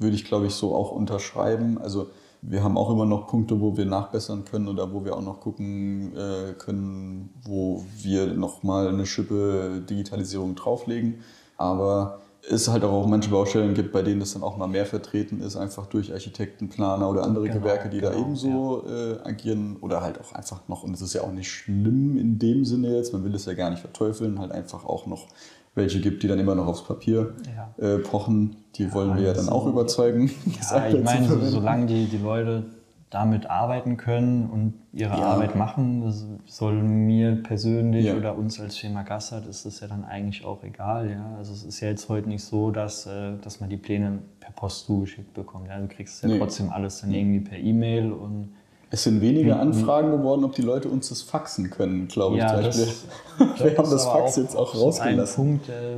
[0.00, 1.78] würde ich glaube ich so auch unterschreiben.
[1.78, 2.08] Also
[2.40, 5.40] Wir haben auch immer noch Punkte, wo wir nachbessern können oder wo wir auch noch
[5.40, 11.20] gucken äh, können, wo wir nochmal eine Schippe Digitalisierung drauflegen.
[11.56, 12.20] Aber
[12.50, 15.56] es halt auch manche Baustellen gibt, bei denen das dann auch mal mehr vertreten ist,
[15.56, 19.12] einfach durch Architekten, Planer oder andere genau, Gewerke, die genau, da ebenso ja.
[19.12, 22.38] äh, agieren oder halt auch einfach noch, und es ist ja auch nicht schlimm in
[22.38, 25.26] dem Sinne jetzt, man will es ja gar nicht verteufeln, halt einfach auch noch
[25.74, 27.84] welche gibt, die dann immer noch aufs Papier ja.
[27.84, 28.56] äh, pochen.
[28.76, 30.30] Die ja, wollen wir ja dann auch überzeugen.
[30.70, 32.64] Ja, ich meine, solange die, die Leute
[33.10, 35.24] damit arbeiten können und ihre ja.
[35.24, 36.02] Arbeit machen.
[36.02, 40.62] Das soll mir persönlich oder uns als Firma Gassert ist es ja dann eigentlich auch
[40.62, 41.10] egal.
[41.10, 41.36] Ja?
[41.38, 44.52] Also es ist ja jetzt heute nicht so, dass, äh, dass man die Pläne per
[44.52, 45.68] Post zugeschickt bekommt.
[45.68, 45.78] Ja?
[45.78, 46.38] Du kriegst ja nee.
[46.38, 48.52] trotzdem alles dann irgendwie per E-Mail und
[48.90, 49.60] es sind weniger mhm.
[49.60, 52.42] Anfragen geworden, ob die Leute uns das faxen können, glaube ich.
[52.42, 52.78] Ja, das,
[53.58, 55.44] wir haben das Fax jetzt auch rausgelassen.
[55.44, 55.96] Ein Punkt, äh,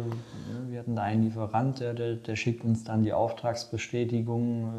[0.71, 4.73] wir hatten da einen Lieferant, der, der, der, schickt uns dann die Auftragsbestätigung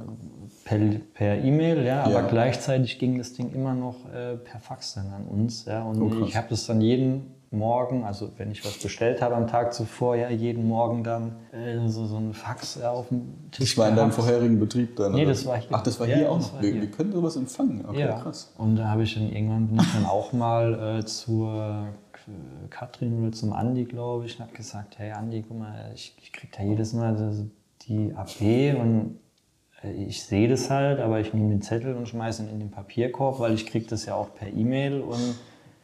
[0.66, 2.28] äh, per E-Mail, ja, aber ja.
[2.28, 5.66] gleichzeitig ging das Ding immer noch äh, per Fax dann an uns.
[5.66, 9.36] Ja, und oh, ich habe das dann jeden Morgen, also wenn ich was bestellt habe
[9.36, 13.52] am Tag zuvor, ja jeden Morgen dann äh, so, so ein Fax äh, auf dem
[13.52, 13.76] Tisch.
[13.76, 15.12] Das war in deinem vorherigen Betrieb dann?
[15.12, 15.32] Nee, oder?
[15.32, 15.68] das war hier.
[15.72, 16.62] Ach, das war ja, hier auch noch.
[16.62, 17.84] Wir, wir, können sowas empfangen.
[17.86, 18.20] Okay, ja.
[18.20, 18.54] krass.
[18.58, 21.88] Und da habe ich dann irgendwann bin ich dann auch mal äh, zur
[22.70, 26.32] Katrin oder zum Andi, glaube ich, und habe gesagt, hey Andi, guck mal, ich, ich
[26.32, 27.50] kriege da jedes Mal
[27.82, 29.20] die AP und
[29.84, 32.72] äh, ich sehe das halt, aber ich nehme den Zettel und schmeiße ihn in den
[32.72, 35.36] Papierkorb, weil ich kriege das ja auch per E-Mail und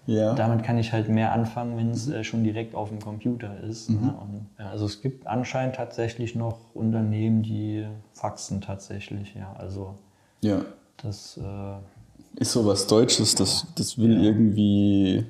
[0.07, 0.33] ja.
[0.33, 3.89] Damit kann ich halt mehr anfangen, wenn es äh, schon direkt auf dem Computer ist.
[3.89, 3.95] Mhm.
[4.01, 4.15] Ne?
[4.19, 9.35] Und, ja, also es gibt anscheinend tatsächlich noch Unternehmen, die faxen tatsächlich.
[9.35, 9.95] Ja, also
[10.41, 10.61] ja.
[11.03, 13.35] das äh, ist sowas Deutsches.
[13.35, 15.25] Das, das will irgendwie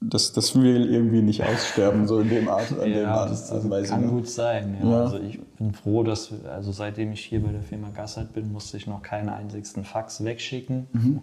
[0.00, 2.72] das, das will irgendwie nicht aussterben, so in dem Art.
[2.80, 4.78] An ja, Art, das also kann gut sein.
[4.82, 4.88] Ja.
[4.88, 5.00] ja.
[5.02, 8.78] Also ich bin froh, dass, also seitdem ich hier bei der Firma Gassert bin, musste
[8.78, 10.86] ich noch keinen einzigsten Fax wegschicken.
[10.92, 11.20] Mhm.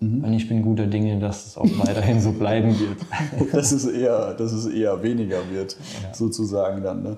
[0.00, 0.24] Mhm.
[0.24, 3.52] Und ich bin guter Dinge, dass es auch weiterhin so bleiben wird.
[3.52, 6.14] dass, es eher, dass es eher weniger wird, ja.
[6.14, 7.02] sozusagen dann.
[7.02, 7.16] Ne?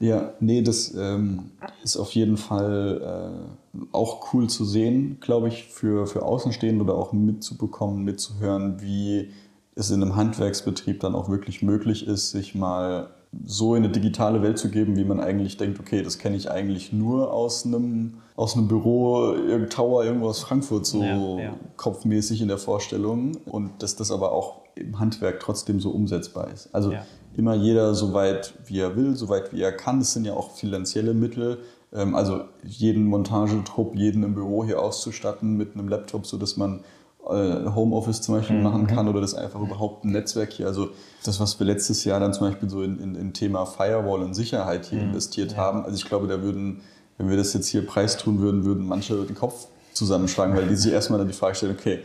[0.00, 0.06] Ja.
[0.06, 1.50] ja, nee, das ähm,
[1.82, 3.44] ist auf jeden Fall
[3.74, 9.30] äh, auch cool zu sehen, glaube ich, für, für Außenstehende oder auch mitzubekommen, mitzuhören, wie
[9.74, 13.08] es in einem Handwerksbetrieb dann auch wirklich möglich ist, sich mal
[13.44, 16.50] so in eine digitale Welt zu geben, wie man eigentlich denkt, okay, das kenne ich
[16.50, 21.54] eigentlich nur aus einem, aus einem Büro, irgendein Tower, irgendwo aus Frankfurt, so ja, ja.
[21.76, 23.36] kopfmäßig in der Vorstellung.
[23.46, 26.68] Und dass das aber auch im Handwerk trotzdem so umsetzbar ist.
[26.74, 27.06] Also ja.
[27.36, 30.00] immer jeder so weit, wie er will, so weit, wie er kann.
[30.00, 31.58] Das sind ja auch finanzielle Mittel.
[31.92, 36.80] Ähm, also jeden Montagetrupp, jeden im Büro hier auszustatten mit einem Laptop, sodass man
[37.26, 38.62] Homeoffice zum Beispiel mhm.
[38.62, 40.66] machen kann oder das einfach überhaupt ein Netzwerk hier.
[40.66, 40.90] Also
[41.24, 44.34] das, was wir letztes Jahr dann zum Beispiel so in, in, in Thema Firewall und
[44.34, 45.08] Sicherheit hier mhm.
[45.08, 45.58] investiert ja.
[45.58, 45.84] haben.
[45.84, 46.82] Also ich glaube, da würden,
[47.16, 50.92] wenn wir das jetzt hier preistun würden, würden manche den Kopf zusammenschlagen, weil die sich
[50.92, 52.00] erstmal dann die Frage stellen, okay,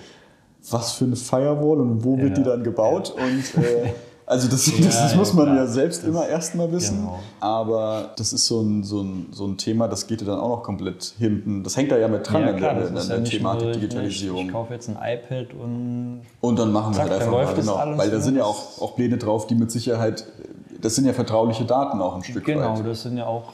[0.69, 2.35] was für eine Firewall und wo wird ja.
[2.35, 3.13] die dann gebaut?
[3.15, 3.93] Und äh,
[4.29, 6.97] Also das, ja, das, das muss man ja, ja selbst das, immer erstmal wissen.
[6.97, 7.19] Genau.
[7.39, 10.49] Aber das ist so ein, so, ein, so ein Thema, das geht ja dann auch
[10.49, 11.63] noch komplett hinten.
[11.63, 14.41] Das hängt da ja mit dran ja, klar, in der, in der Thematik nur, Digitalisierung.
[14.41, 16.21] Ich, ich, kaufe jetzt ein iPad und.
[16.41, 17.97] Und dann machen wir halt einfach mal, genau.
[17.97, 20.27] Weil da sind ja auch, auch Pläne drauf, die mit Sicherheit.
[20.79, 22.75] Das sind ja vertrauliche Daten auch ein Stück genau, weit.
[22.75, 23.51] Genau, das sind ja auch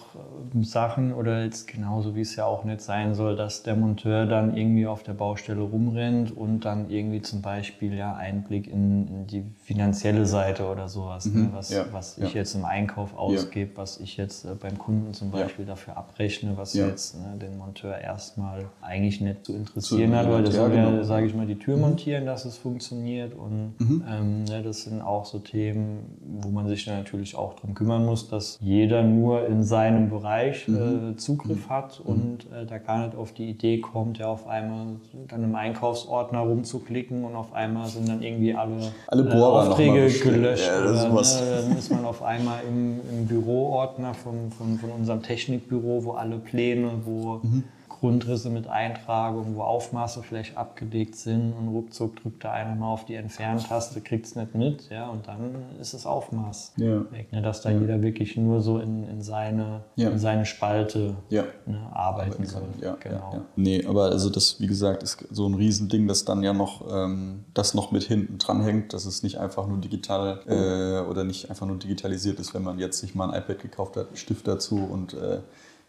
[0.64, 4.56] Sachen oder jetzt genauso wie es ja auch nicht sein soll, dass der Monteur dann
[4.56, 9.44] irgendwie auf der Baustelle rumrennt und dann irgendwie zum Beispiel ja Einblick in, in die
[9.64, 11.42] finanzielle Seite oder sowas, ne, mhm.
[11.46, 11.50] ne?
[11.54, 11.86] was, ja.
[11.92, 12.40] was ich ja.
[12.40, 13.78] jetzt im Einkauf ausgebe, ja.
[13.78, 17.98] was ich jetzt äh, beim Kunden zum Beispiel dafür abrechne, was jetzt ne, den Monteur
[17.98, 21.04] erstmal eigentlich nicht zu interessieren zu, hat, weil der soll ja, genau.
[21.04, 21.82] sage ich mal, die Tür mhm.
[21.82, 24.04] montieren, dass es funktioniert und mhm.
[24.10, 28.06] ähm, ne, das sind auch so Themen, wo man sich dann natürlich auch darum kümmern
[28.06, 31.14] muss, dass jeder nur in seinem Bereich Bereich mhm.
[31.14, 31.70] äh, Zugriff mhm.
[31.70, 32.12] hat mhm.
[32.12, 34.88] und äh, da gar nicht auf die Idee kommt, ja auf einmal
[35.28, 40.68] dann im Einkaufsordner rumzuklicken und auf einmal sind dann irgendwie alle, alle äh, Aufträge gelöscht.
[40.68, 45.22] Ja, oder, ne, dann ist man auf einmal im, im Büroordner von, von, von unserem
[45.22, 47.64] Technikbüro, wo alle Pläne, wo mhm.
[48.06, 53.06] Grundrisse mit Eintragung, wo Aufmaße vielleicht abgelegt sind und ruckzuck drückt da einer mal auf
[53.06, 57.12] die Entferntaste, kriegt es nicht mit, ja, und dann ist das Aufmaß ja.
[57.12, 57.80] weg, ne, dass da ja.
[57.80, 60.12] jeder wirklich nur so in, in, seine, ja.
[60.12, 61.44] in seine Spalte ne,
[61.94, 62.68] arbeiten soll.
[62.80, 63.32] Ja, genau.
[63.34, 66.86] Ja, Nee, aber also das, wie gesagt, ist so ein Riesending, das dann ja noch,
[66.94, 71.24] ähm, das noch mit hinten dran hängt, dass es nicht einfach nur digital äh, oder
[71.24, 74.48] nicht einfach nur digitalisiert ist, wenn man jetzt sich mal ein iPad gekauft hat, Stift
[74.48, 75.40] dazu und äh,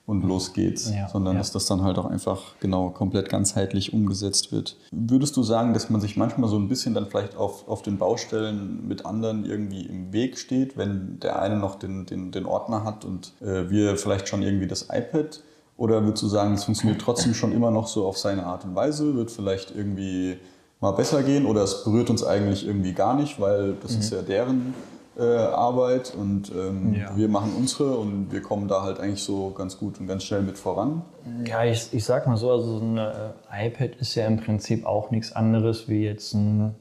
[0.07, 1.40] und los geht's, ja, sondern ja.
[1.40, 4.76] dass das dann halt auch einfach genau komplett ganzheitlich umgesetzt wird.
[4.92, 7.98] Würdest du sagen, dass man sich manchmal so ein bisschen dann vielleicht auf, auf den
[7.98, 12.84] Baustellen mit anderen irgendwie im Weg steht, wenn der eine noch den, den, den Ordner
[12.84, 15.42] hat und äh, wir vielleicht schon irgendwie das iPad?
[15.76, 18.74] Oder würdest du sagen, es funktioniert trotzdem schon immer noch so auf seine Art und
[18.74, 20.38] Weise, wird vielleicht irgendwie
[20.80, 24.00] mal besser gehen oder es berührt uns eigentlich irgendwie gar nicht, weil das mhm.
[24.00, 24.74] ist ja deren
[25.19, 27.17] äh, Arbeit und ähm, ja.
[27.17, 30.43] wir machen unsere und wir kommen da halt eigentlich so ganz gut und ganz schnell
[30.43, 31.03] mit voran.
[31.45, 34.85] Ja, ich, ich sag mal so, also so ein äh, iPad ist ja im Prinzip
[34.85, 36.75] auch nichts anderes wie jetzt ein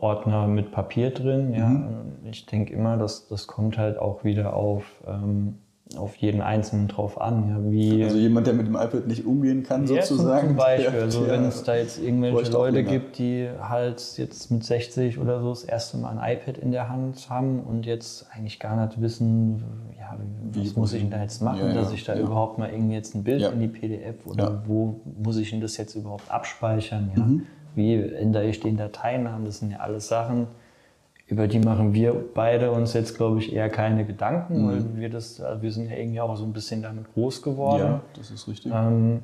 [0.00, 1.52] Ordner mit Papier drin.
[1.54, 1.68] Ja.
[1.68, 2.26] Mhm.
[2.30, 5.58] Ich denke immer, dass das kommt halt auch wieder auf ähm,
[5.96, 7.48] auf jeden Einzelnen drauf an.
[7.48, 10.48] Ja, wie, also jemand, der mit dem iPad nicht umgehen kann, ja, sozusagen.
[10.48, 10.90] Zum Beispiel.
[10.92, 15.40] Der, also wenn es da jetzt irgendwelche Leute gibt, die halt jetzt mit 60 oder
[15.40, 19.00] so das erste Mal ein iPad in der Hand haben und jetzt eigentlich gar nicht
[19.00, 19.62] wissen,
[19.98, 20.16] ja,
[20.52, 22.94] wie, was muss ich denn da jetzt machen, ja, dass ich da überhaupt mal irgendwie
[22.94, 27.10] jetzt ein Bild in die PDF oder wo muss ich denn das jetzt überhaupt abspeichern?
[27.16, 27.24] Ja?
[27.24, 27.42] Mhm.
[27.74, 29.44] Wie ändere ich den Dateinamen?
[29.44, 30.46] Das sind ja alles Sachen,
[31.26, 34.68] über die machen wir beide uns jetzt, glaube ich, eher keine Gedanken, mhm.
[34.68, 37.80] weil wir das, also wir sind ja irgendwie auch so ein bisschen damit groß geworden.
[37.80, 38.72] Ja, das ist richtig.
[38.72, 39.22] Ähm,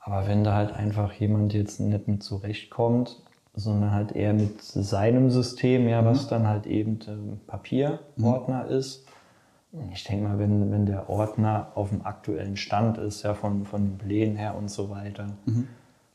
[0.00, 3.22] aber wenn da halt einfach jemand jetzt nicht mit zurechtkommt,
[3.54, 6.06] sondern halt eher mit seinem System, ja, mhm.
[6.06, 8.70] was dann halt eben ähm, Papierordner mhm.
[8.70, 9.06] ist.
[9.92, 13.82] Ich denke mal, wenn, wenn der Ordner auf dem aktuellen Stand ist, ja, von, von
[13.82, 15.68] den Plänen her und so weiter, mhm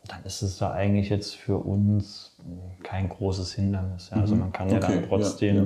[0.10, 2.36] dann ist es da eigentlich jetzt für uns
[2.84, 4.10] kein großes Hindernis.
[4.10, 4.22] Ja.
[4.22, 4.42] Also mhm.
[4.42, 5.64] man kann ja dann trotzdem ja,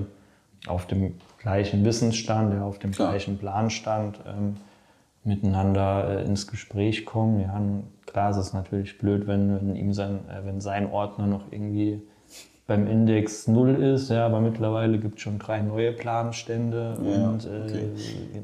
[0.65, 0.71] ja.
[0.71, 3.09] auf dem gleichen Wissensstand, ja, auf dem klar.
[3.09, 4.57] gleichen Planstand ähm,
[5.23, 7.41] miteinander äh, ins Gespräch kommen.
[7.41, 7.61] Ja,
[8.05, 12.01] klar ist es natürlich blöd, wenn, wenn ihm sein, äh, wenn sein Ordner noch irgendwie
[12.66, 17.45] beim Index 0 ist, ja, aber mittlerweile gibt es schon drei neue Planstände ja, und
[17.45, 17.89] äh, okay.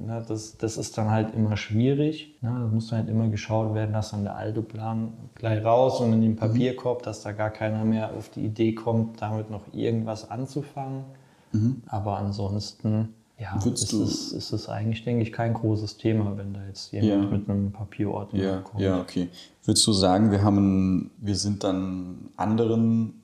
[0.06, 2.36] na, das, das ist dann halt immer schwierig.
[2.42, 6.02] Na, da muss dann halt immer geschaut werden, dass dann der alte Plan gleich raus
[6.02, 9.64] und in den Papierkorb, dass da gar keiner mehr auf die Idee kommt, damit noch
[9.74, 11.06] irgendwas anzufangen.
[11.54, 11.82] Mhm.
[11.88, 16.60] Aber ansonsten ja, ist es, ist es eigentlich, denke ich, kein großes Thema, wenn da
[16.68, 17.38] jetzt jemand ja.
[17.38, 18.82] mit einem Papierordner ja, kommt.
[18.82, 19.30] Ja, okay.
[19.64, 23.19] Würdest du sagen, wir, haben, wir sind dann anderen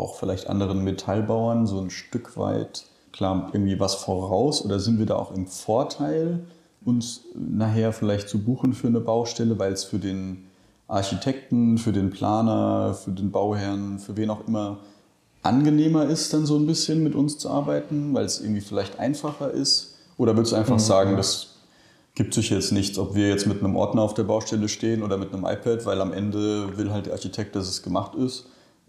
[0.00, 5.06] auch vielleicht anderen Metallbauern so ein Stück weit klar irgendwie was voraus oder sind wir
[5.06, 6.40] da auch im Vorteil,
[6.84, 10.46] uns nachher vielleicht zu buchen für eine Baustelle, weil es für den
[10.88, 14.78] Architekten, für den Planer, für den Bauherrn, für wen auch immer
[15.42, 19.50] angenehmer ist, dann so ein bisschen mit uns zu arbeiten, weil es irgendwie vielleicht einfacher
[19.50, 19.96] ist?
[20.16, 20.80] Oder würdest du einfach mhm.
[20.80, 21.56] sagen, das
[22.14, 25.16] gibt sich jetzt nichts, ob wir jetzt mit einem Ordner auf der Baustelle stehen oder
[25.16, 28.46] mit einem iPad, weil am Ende will halt der Architekt, dass es gemacht ist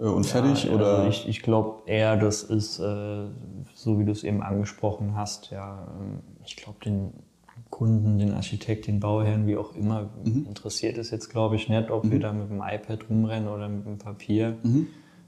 [0.10, 0.66] und fertig?
[0.66, 0.98] Ja, oder?
[0.98, 3.26] Also ich, ich glaube eher, das ist, äh,
[3.74, 7.14] so wie du es eben angesprochen hast, ja, ähm, ich glaube, den
[7.70, 10.46] Kunden, den Architekt, den Bauherrn, wie auch immer, mhm.
[10.48, 12.12] interessiert es jetzt, glaube ich, nicht, ob mhm.
[12.12, 14.58] wir da mit dem iPad rumrennen oder mit dem Papier.
[14.64, 14.88] Mhm.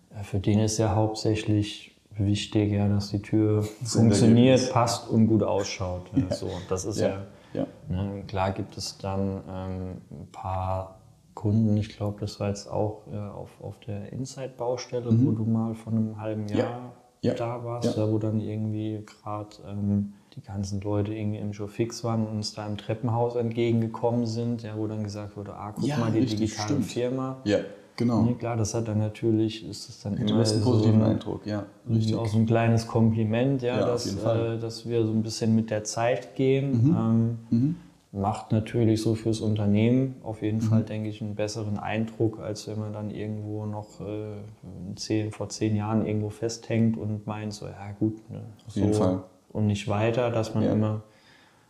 [0.10, 5.44] Äh, für den ist ja hauptsächlich wichtig, ja, dass die Tür funktioniert, passt und gut
[5.44, 6.04] ausschaut.
[6.16, 6.36] Ja.
[6.36, 11.00] So, das ist ja, ja ne, klar gibt es dann ähm, ein paar
[11.34, 11.76] Kunden.
[11.78, 15.26] Ich glaube, das war jetzt auch äh, auf, auf der Inside-Baustelle, mhm.
[15.26, 17.32] wo du mal vor einem halben Jahr ja.
[17.32, 17.34] Ja.
[17.34, 18.12] da warst, ja.
[18.12, 22.54] wo dann irgendwie gerade ähm, die ganzen Leute irgendwie im Show fix waren und uns
[22.54, 26.40] da im Treppenhaus entgegengekommen sind, ja, wo dann gesagt wurde, ah, guck mal, die richtig,
[26.40, 26.86] digitale stimmt.
[26.86, 27.38] Firma.
[27.46, 27.60] Ja.
[27.96, 28.24] Genau.
[28.24, 31.12] Nee, klar, das hat dann natürlich, ist das dann ja, immer einen positiven so ein,
[31.12, 31.68] Eindruck, ja.
[31.88, 32.16] Richtig.
[32.16, 35.70] Auch so ein kleines Kompliment, ja, ja dass, äh, dass wir so ein bisschen mit
[35.70, 36.88] der Zeit gehen.
[36.88, 36.96] Mhm.
[36.96, 37.76] Ähm, mhm
[38.14, 40.62] macht natürlich so fürs Unternehmen auf jeden mhm.
[40.62, 45.50] Fall, denke ich, einen besseren Eindruck, als wenn man dann irgendwo noch äh, zehn, vor
[45.50, 49.24] zehn Jahren irgendwo festhängt und meint so, ja gut, ne, auf so jeden Fall.
[49.52, 50.74] und nicht weiter, dass man ja.
[50.74, 51.02] immer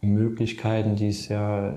[0.02, 1.74] Möglichkeiten, die es ja,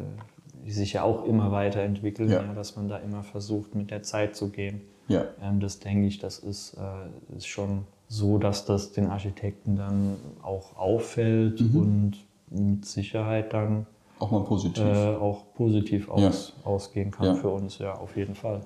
[0.65, 2.43] die sich ja auch immer weiterentwickeln, ja.
[2.43, 2.53] ja.
[2.53, 4.81] dass man da immer versucht, mit der Zeit zu gehen.
[5.07, 5.27] Ja.
[5.41, 10.17] Ähm, das denke ich, das ist, äh, ist schon so, dass das den Architekten dann
[10.43, 11.81] auch auffällt mhm.
[11.81, 12.13] und
[12.51, 13.87] mit Sicherheit dann
[14.19, 14.85] auch mal positiv.
[14.85, 16.71] Äh, auch positiv aus, ja.
[16.71, 17.35] ausgehen kann ja.
[17.35, 18.61] für uns, ja, auf jeden Fall.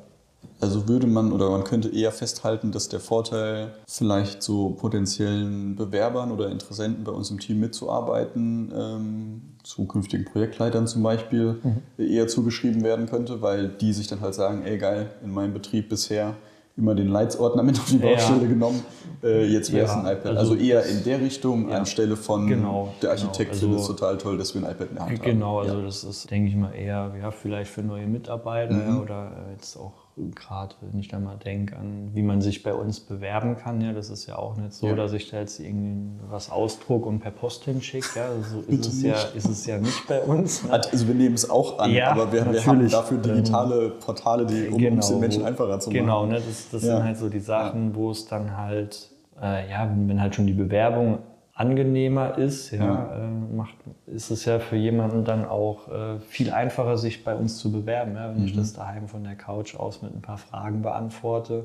[0.60, 6.30] Also würde man oder man könnte eher festhalten, dass der Vorteil, vielleicht so potenziellen Bewerbern
[6.32, 11.82] oder Interessenten bei uns im Team mitzuarbeiten, ähm, zukünftigen Projektleitern zum Beispiel, mhm.
[11.98, 15.88] eher zugeschrieben werden könnte, weil die sich dann halt sagen, ey geil, in meinem Betrieb
[15.88, 16.36] bisher
[16.76, 18.48] immer den Leitsordner mit auf die Baustelle ja.
[18.48, 18.82] genommen.
[19.22, 20.36] Äh, jetzt wäre es ja, ein iPad.
[20.36, 21.76] Also, also, eher in der Richtung ja.
[21.76, 23.60] anstelle von genau, der Architekt genau.
[23.60, 25.66] findet es total toll, dass wir ein iPad in der Hand genau, haben.
[25.66, 29.00] Genau, also das ist, denke ich mal, eher ja, vielleicht für neue Mitarbeiter mhm.
[29.00, 33.00] oder jetzt auch gerade, wenn ich da mal denke an, wie man sich bei uns
[33.00, 33.80] bewerben kann.
[33.80, 34.94] Ja, das ist ja auch nicht so, ja.
[34.94, 38.08] dass ich da jetzt irgendwie was ausdruck und per Post hinschicke.
[38.16, 40.68] Ja, so ist es ja, ist es ja nicht bei uns.
[40.68, 44.68] Also wir nehmen es auch an, ja, aber wir, wir, haben dafür digitale Portale, die
[44.68, 46.00] um genau, es den Menschen einfacher zu machen.
[46.00, 49.90] Genau, ne, das, das sind halt so die Sachen, wo es dann halt, äh, ja,
[49.94, 51.18] wenn halt schon die Bewerbung
[51.60, 53.12] angenehmer ist, ja.
[53.14, 53.74] Äh, macht,
[54.06, 58.14] ist es ja für jemanden dann auch äh, viel einfacher, sich bei uns zu bewerben.
[58.14, 58.46] Ja, wenn mhm.
[58.46, 61.64] ich das daheim von der Couch aus mit ein paar Fragen beantworte,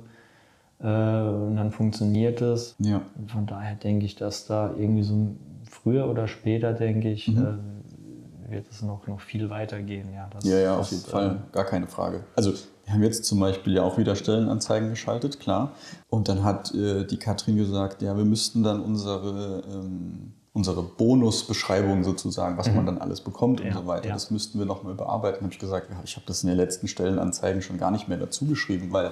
[0.79, 2.75] äh, und dann funktioniert es.
[2.79, 3.01] Ja.
[3.27, 5.35] Von daher denke ich, dass da irgendwie so
[5.69, 7.69] früher oder später, denke ich, mhm.
[8.49, 10.13] äh, wird es noch, noch viel weiter gehen.
[10.13, 12.25] Ja, das, ja, ja, auf jeden Fall, äh, gar keine Frage.
[12.35, 12.53] Also
[12.85, 15.73] wir haben jetzt zum Beispiel ja auch wieder Stellenanzeigen geschaltet, klar.
[16.09, 22.03] Und dann hat äh, die Katrin gesagt, ja, wir müssten dann unsere, ähm, unsere Bonusbeschreibung
[22.03, 22.75] sozusagen, was mhm.
[22.75, 24.13] man dann alles bekommt ja, und so weiter, ja.
[24.13, 25.41] das müssten wir nochmal überarbeiten.
[25.41, 28.19] habe ich gesagt, ja, ich habe das in den letzten Stellenanzeigen schon gar nicht mehr
[28.19, 29.11] dazu geschrieben, weil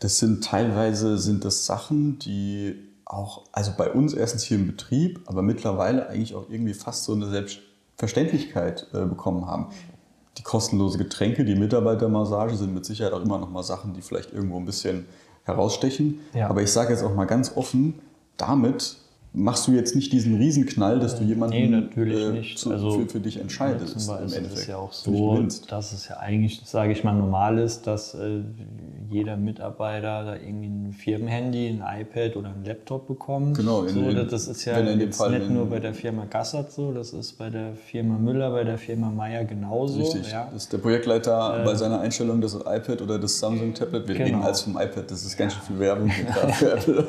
[0.00, 5.20] das sind teilweise sind das Sachen, die auch, also bei uns erstens hier im Betrieb,
[5.26, 9.66] aber mittlerweile eigentlich auch irgendwie fast so eine Selbstverständlichkeit äh, bekommen haben
[10.38, 14.32] die kostenlose Getränke, die Mitarbeitermassage sind mit Sicherheit auch immer noch mal Sachen, die vielleicht
[14.32, 15.06] irgendwo ein bisschen
[15.44, 16.20] herausstechen.
[16.34, 16.48] Ja.
[16.48, 18.00] Aber ich sage jetzt auch mal ganz offen,
[18.36, 18.96] damit
[19.34, 23.08] machst du jetzt nicht diesen Riesenknall, dass du jemanden nee, natürlich äh, zu, also, für,
[23.08, 23.98] für, dich entscheidest.
[23.98, 27.58] Zum Beispiel ist es ja auch so, dass es ja eigentlich, sage ich mal, normal
[27.58, 28.42] ist, dass äh,
[29.12, 33.56] jeder Mitarbeiter da irgendwie ein Firmenhandy, ein iPad oder ein Laptop bekommt.
[33.56, 33.84] Genau.
[33.84, 37.50] In, so, das ist ja nicht nur bei der Firma Gassert so, das ist bei
[37.50, 40.00] der Firma Müller, bei der Firma Meier genauso.
[40.00, 40.30] Richtig.
[40.30, 40.48] Ja.
[40.52, 44.08] Das ist der Projektleiter äh, bei seiner Einstellung das iPad oder das Samsung-Tablet.
[44.08, 44.26] Wir genau.
[44.26, 46.10] reden als vom iPad, das ist ganz schön viel Werbung
[46.52, 47.06] für Apple.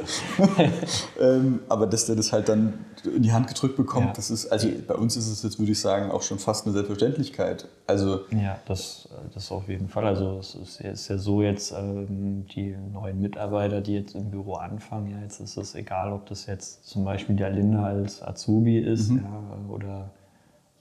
[1.22, 4.14] ähm, aber dass der das halt dann in die Hand gedrückt bekommt, ja.
[4.14, 6.74] das ist, also bei uns ist es jetzt, würde ich sagen, auch schon fast eine
[6.74, 7.68] Selbstverständlichkeit.
[7.88, 10.05] Also ja, das, das auf jeden Fall.
[10.05, 14.55] Also es ist, ist ja so jetzt, ähm, die neuen Mitarbeiter, die jetzt im Büro
[14.55, 18.80] anfangen, ja, jetzt ist es egal, ob das jetzt zum Beispiel der Linda als Azubi
[18.80, 19.18] ist mhm.
[19.18, 20.11] ja, oder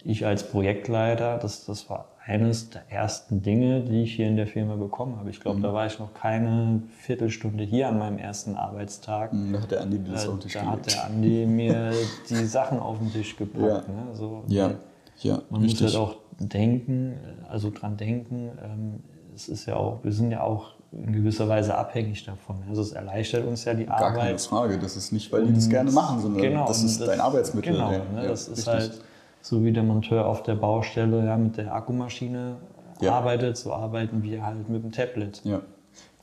[0.04, 4.46] ich als Projektleiter, das, das war eines der ersten Dinge, die ich hier in der
[4.46, 5.30] Firma bekommen habe.
[5.30, 5.62] Ich glaube, mhm.
[5.62, 9.32] da war ich noch keine Viertelstunde hier an meinem ersten Arbeitstag.
[9.32, 11.92] Mhm, da hat der Andi mir das auf den Tisch Da hat der Andi mir
[12.28, 13.88] die Sachen auf den Tisch gepackt.
[13.88, 14.14] Ja, ne?
[14.14, 14.74] so, ja.
[15.18, 15.82] ja man richtig.
[15.82, 19.00] muss halt auch denken, also dran denken, ähm,
[19.34, 22.56] es ist ja auch, wir sind ja auch in gewisser Weise abhängig davon.
[22.68, 24.14] Also es erleichtert uns ja die Gar Arbeit.
[24.14, 27.00] Gar keine Frage, das ist nicht, weil die das gerne machen, sondern genau, das ist
[27.00, 27.72] das, dein Arbeitsmittel.
[27.72, 28.28] Genau, ne?
[28.28, 28.74] das ist richtig.
[28.74, 29.00] halt
[29.42, 32.56] so wie der Monteur auf der Baustelle ja, mit der Akkumaschine
[33.00, 33.12] ja.
[33.12, 35.42] arbeitet, so arbeiten wir halt mit dem Tablet.
[35.44, 35.60] Ja.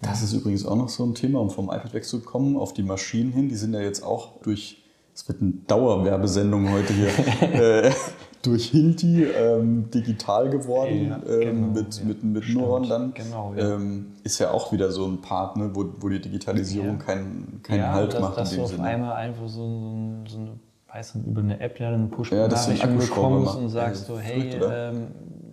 [0.01, 3.33] Das ist übrigens auch noch so ein Thema, um vom iPad wegzukommen, auf die Maschinen
[3.33, 3.49] hin.
[3.49, 4.81] Die sind ja jetzt auch durch,
[5.13, 7.09] es wird eine Dauerwerbesendung heute hier,
[7.85, 7.91] äh,
[8.41, 13.13] durch Hilti ähm, digital geworden ja, ähm, genau, mit, ja, mit, mit Nuron dann.
[13.13, 13.75] Genau, ja.
[13.75, 17.85] Ähm, ist ja auch wieder so ein Part, ne, wo, wo die Digitalisierung keinen kein
[17.85, 18.37] Halt das, macht.
[18.37, 18.83] Dass in dem du auf Sinne.
[18.83, 20.59] einmal einfach so, so, so eine
[20.93, 25.07] weiß nicht, über eine App ja eine Push-Benachrichtigung ja, bekommst und sagst so, hey, ähm,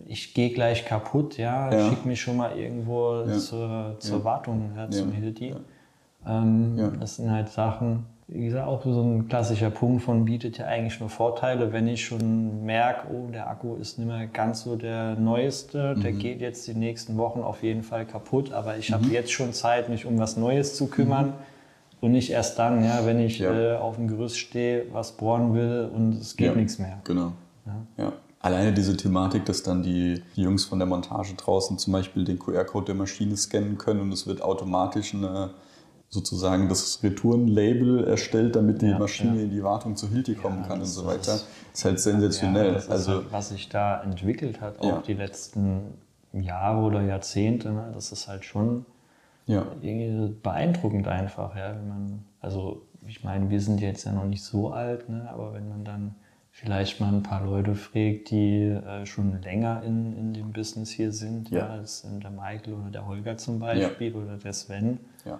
[0.07, 1.89] ich gehe gleich kaputt, ja, ja.
[1.89, 3.39] schick mich schon mal irgendwo ja.
[3.39, 5.55] zur, zur Wartung, ja, zum Hilti.
[6.27, 10.67] Ähm, das sind halt Sachen, wie gesagt, auch so ein klassischer Punkt von bietet ja
[10.67, 14.77] eigentlich nur Vorteile, wenn ich schon merke, oh, der Akku ist nicht mehr ganz so
[14.77, 16.19] der neueste, der mhm.
[16.19, 18.95] geht jetzt die nächsten Wochen auf jeden Fall kaputt, aber ich mhm.
[18.95, 21.27] habe jetzt schon Zeit, mich um was Neues zu kümmern.
[21.27, 21.56] Mhm
[22.01, 23.75] und nicht erst dann, ja, wenn ich ja.
[23.75, 27.01] äh, auf dem Gerüst stehe, was bohren will und es geht ja, nichts mehr.
[27.05, 27.33] Genau.
[27.67, 28.05] Ja.
[28.05, 28.13] ja.
[28.41, 32.39] Alleine diese Thematik, dass dann die, die, Jungs von der Montage draußen zum Beispiel den
[32.39, 35.51] QR-Code der Maschine scannen können und es wird automatisch eine,
[36.11, 40.87] sozusagen das Retourenlabel erstellt, damit die Maschine in die Wartung zu Hilti kommen kann und
[40.87, 41.35] so weiter.
[41.35, 42.75] Ist, ist halt sensationell.
[42.75, 45.95] das also, halt, was sich da entwickelt hat, auch die letzten
[46.33, 48.87] Jahre oder Jahrzehnte, ne, das ist halt schon
[49.47, 49.67] ja.
[50.43, 51.57] beeindruckend einfach.
[51.57, 55.29] Ja, wenn man, also ich meine, wir sind jetzt ja noch nicht so alt, ne,
[55.31, 56.15] aber wenn man dann
[56.51, 61.13] vielleicht mal ein paar Leute fragt, die äh, schon länger in, in dem Business hier
[61.13, 61.59] sind, ja.
[61.59, 64.17] ja als der Michael oder der Holger zum Beispiel ja.
[64.17, 64.99] oder der Sven.
[65.25, 65.39] Ja.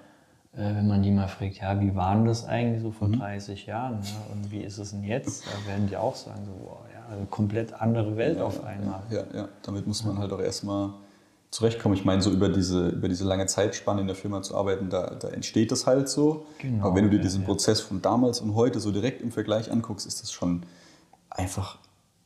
[0.53, 3.19] Äh, wenn man die mal fragt, ja, wie waren das eigentlich so vor mhm.
[3.19, 4.07] 30 Jahren ne?
[4.33, 7.25] und wie ist es denn jetzt, da werden die auch sagen, so, boah, ja, also
[7.27, 9.03] komplett andere Welt auf einmal.
[9.11, 10.91] Ja, ja, damit muss man halt auch erstmal
[11.57, 11.97] zurechtkommen.
[11.97, 15.15] Ich meine, so über diese, über diese lange Zeitspanne in der Firma zu arbeiten, da,
[15.19, 16.47] da entsteht das halt so.
[16.59, 17.47] Genau, Aber wenn du dir diesen ja.
[17.47, 20.65] Prozess von damals und heute so direkt im Vergleich anguckst, ist das schon
[21.31, 21.79] einfach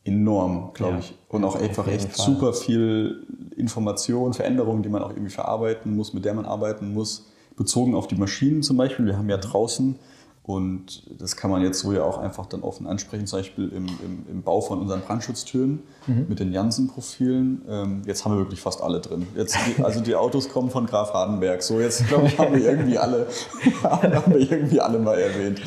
[0.02, 1.14] enorm, glaube ja, ich.
[1.28, 2.26] Und auch einfach echt Fall.
[2.26, 3.24] super viel
[3.56, 7.26] Information, Veränderungen, die man auch irgendwie verarbeiten muss, mit der man arbeiten muss,
[7.56, 9.06] bezogen auf die Maschinen zum Beispiel.
[9.06, 9.96] Wir haben ja draußen
[10.42, 13.86] und das kann man jetzt so ja auch einfach dann offen ansprechen, zum Beispiel im,
[13.86, 16.26] im, im Bau von unseren Brandschutztüren mhm.
[16.28, 17.62] mit den Janssen-Profilen.
[17.68, 19.26] Ähm, jetzt haben wir wirklich fast alle drin.
[19.36, 21.62] Jetzt, also die Autos kommen von Graf Hardenberg.
[21.62, 23.26] So, jetzt glaube ich, haben wir irgendwie alle,
[23.82, 25.60] haben wir irgendwie alle mal erwähnt.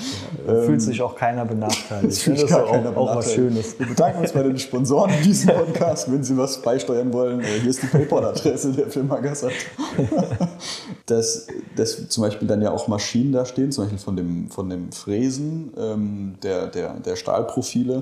[0.46, 2.18] Ja, fühlt ähm, sich auch keiner benachteiligt.
[2.18, 3.80] Fühlt das ist auch, keiner auch was Schönes.
[3.80, 6.12] Wir bedanken uns bei den Sponsoren diesem Podcast.
[6.12, 9.54] Wenn Sie was beisteuern wollen, äh, hier ist die PayPal-Adresse der Firma Gassert.
[11.06, 14.63] dass, dass zum Beispiel dann ja auch Maschinen da stehen, zum Beispiel von dem, von
[14.64, 18.02] von dem Fräsen ähm, der, der, der Stahlprofile, ja.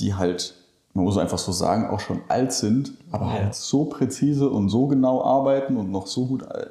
[0.00, 0.56] die halt,
[0.92, 3.32] man muss einfach so sagen, auch schon alt sind, aber ja.
[3.34, 6.66] halt so präzise und so genau arbeiten und noch so gut äh,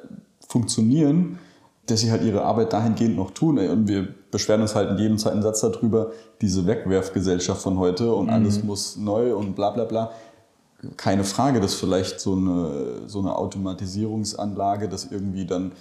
[0.46, 1.38] funktionieren,
[1.86, 3.58] dass sie halt ihre Arbeit dahingehend noch tun.
[3.58, 6.10] Und wir beschweren uns halt in jedem zweiten Satz darüber,
[6.42, 8.32] diese Wegwerfgesellschaft von heute und mhm.
[8.32, 10.10] alles muss neu und bla bla bla.
[10.98, 15.72] Keine Frage, dass vielleicht so eine, so eine Automatisierungsanlage das irgendwie dann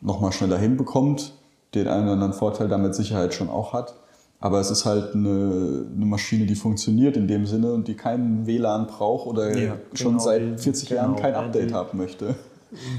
[0.00, 1.32] nochmal schneller hinbekommt,
[1.74, 3.94] den einen oder anderen Vorteil damit Sicherheit schon auch hat.
[4.38, 8.46] Aber es ist halt eine, eine, Maschine, die funktioniert in dem Sinne und die keinen
[8.46, 12.34] WLAN braucht oder ja, schon genau, seit 40 genau, Jahren kein Update haben möchte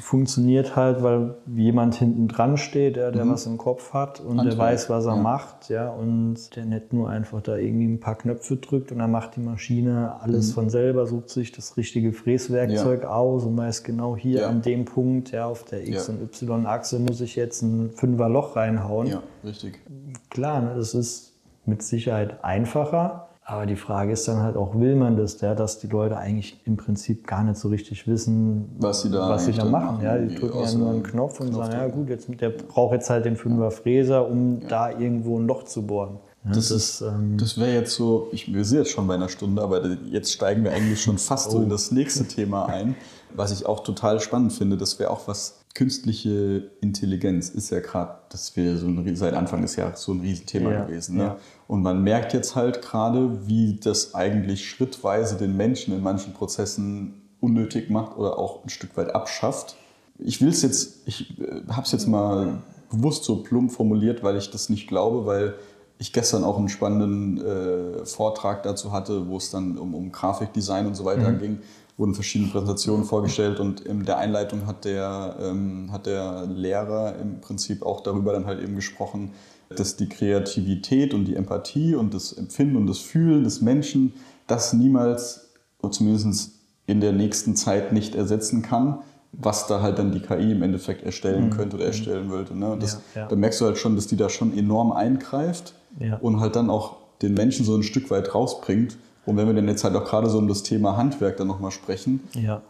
[0.01, 3.31] funktioniert halt, weil jemand hinten dran steht, der, der mhm.
[3.31, 4.49] was im Kopf hat und Handwerk.
[4.49, 5.21] der weiß, was er ja.
[5.21, 9.11] macht, ja, und der nicht nur einfach da irgendwie ein paar Knöpfe drückt und dann
[9.11, 10.53] macht die Maschine alles mhm.
[10.53, 13.09] von selber, sucht sich das richtige Fräswerkzeug ja.
[13.09, 14.49] aus und weiß genau hier ja.
[14.49, 18.55] an dem Punkt, ja, auf der X- und Y-Achse muss ich jetzt ein Fünfer Loch
[18.55, 19.07] reinhauen.
[19.07, 19.81] Ja, richtig.
[20.29, 21.33] Klar, ne, das ist
[21.65, 25.79] mit Sicherheit einfacher, aber die Frage ist dann halt auch, will man das, ja, dass
[25.79, 29.53] die Leute eigentlich im Prinzip gar nicht so richtig wissen, was sie da, was sie
[29.53, 29.85] da machen.
[29.85, 30.03] machen.
[30.03, 32.95] Ja, die drücken ja nur einen Knopf und Knopf sagen, ja gut, jetzt, der braucht
[32.95, 34.67] jetzt halt den Fünfer Fräser, um ja.
[34.67, 36.19] da irgendwo ein Loch zu bohren.
[36.43, 39.29] Ja, das, das, ähm, das wäre jetzt so, ich, wir sind jetzt schon bei einer
[39.29, 39.81] Stunde, aber
[40.11, 41.51] jetzt steigen wir eigentlich schon fast oh.
[41.51, 42.95] so in das nächste Thema ein,
[43.33, 44.75] was ich auch total spannend finde.
[44.75, 49.61] Das wäre auch was, künstliche Intelligenz ist ja gerade, das wäre so ein, seit Anfang
[49.61, 51.17] des Jahres so ein Riesenthema ja, gewesen.
[51.17, 51.35] Ne?
[51.67, 57.21] Und man merkt jetzt halt gerade, wie das eigentlich schrittweise den Menschen in manchen Prozessen
[57.41, 59.75] unnötig macht oder auch ein Stück weit abschafft.
[60.17, 62.59] Ich will es jetzt, ich äh, habe es jetzt mal
[62.89, 65.55] bewusst so plump formuliert, weil ich das nicht glaube, weil
[65.99, 70.87] ich gestern auch einen spannenden äh, Vortrag dazu hatte, wo es dann um, um Grafikdesign
[70.87, 71.39] und so weiter mhm.
[71.39, 71.59] ging
[71.97, 77.41] wurden verschiedene Präsentationen vorgestellt und in der Einleitung hat der, ähm, hat der Lehrer im
[77.41, 79.31] Prinzip auch darüber dann halt eben gesprochen,
[79.75, 84.13] dass die Kreativität und die Empathie und das Empfinden und das Fühlen des Menschen
[84.47, 85.49] das niemals,
[85.79, 86.51] oder zumindest
[86.85, 88.99] in der nächsten Zeit nicht ersetzen kann,
[89.33, 91.49] was da halt dann die KI im Endeffekt erstellen mhm.
[91.51, 92.57] könnte oder erstellen würde.
[92.57, 92.71] Ne?
[92.71, 93.27] Und das, ja, ja.
[93.27, 96.15] Da merkst du halt schon, dass die da schon enorm eingreift ja.
[96.17, 98.97] und halt dann auch den Menschen so ein Stück weit rausbringt
[99.27, 101.71] und wenn wir denn jetzt halt auch gerade so um das Thema Handwerk dann nochmal
[101.71, 102.21] sprechen,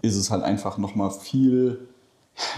[0.01, 1.79] ist es halt einfach nochmal viel,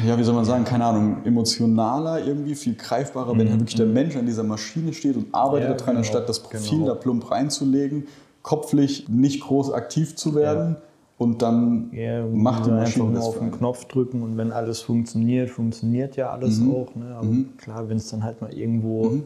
[0.05, 3.39] ja, wie soll man sagen, keine Ahnung, emotionaler irgendwie, viel greifbarer, mhm.
[3.39, 6.27] wenn halt wirklich der Mensch an dieser Maschine steht und arbeitet ja, daran, genau, anstatt
[6.27, 6.87] das Profil genau.
[6.87, 8.07] da plump reinzulegen,
[8.41, 10.75] kopflich nicht groß aktiv zu werden.
[10.75, 10.81] Ja.
[11.17, 14.79] Und dann ja, macht die Maschine einfach nur auf den Knopf drücken und wenn alles
[14.79, 16.73] funktioniert, funktioniert ja alles mhm.
[16.73, 16.95] auch.
[16.95, 17.13] Ne?
[17.13, 17.57] Aber mhm.
[17.57, 19.23] klar, wenn es dann halt mal irgendwo mhm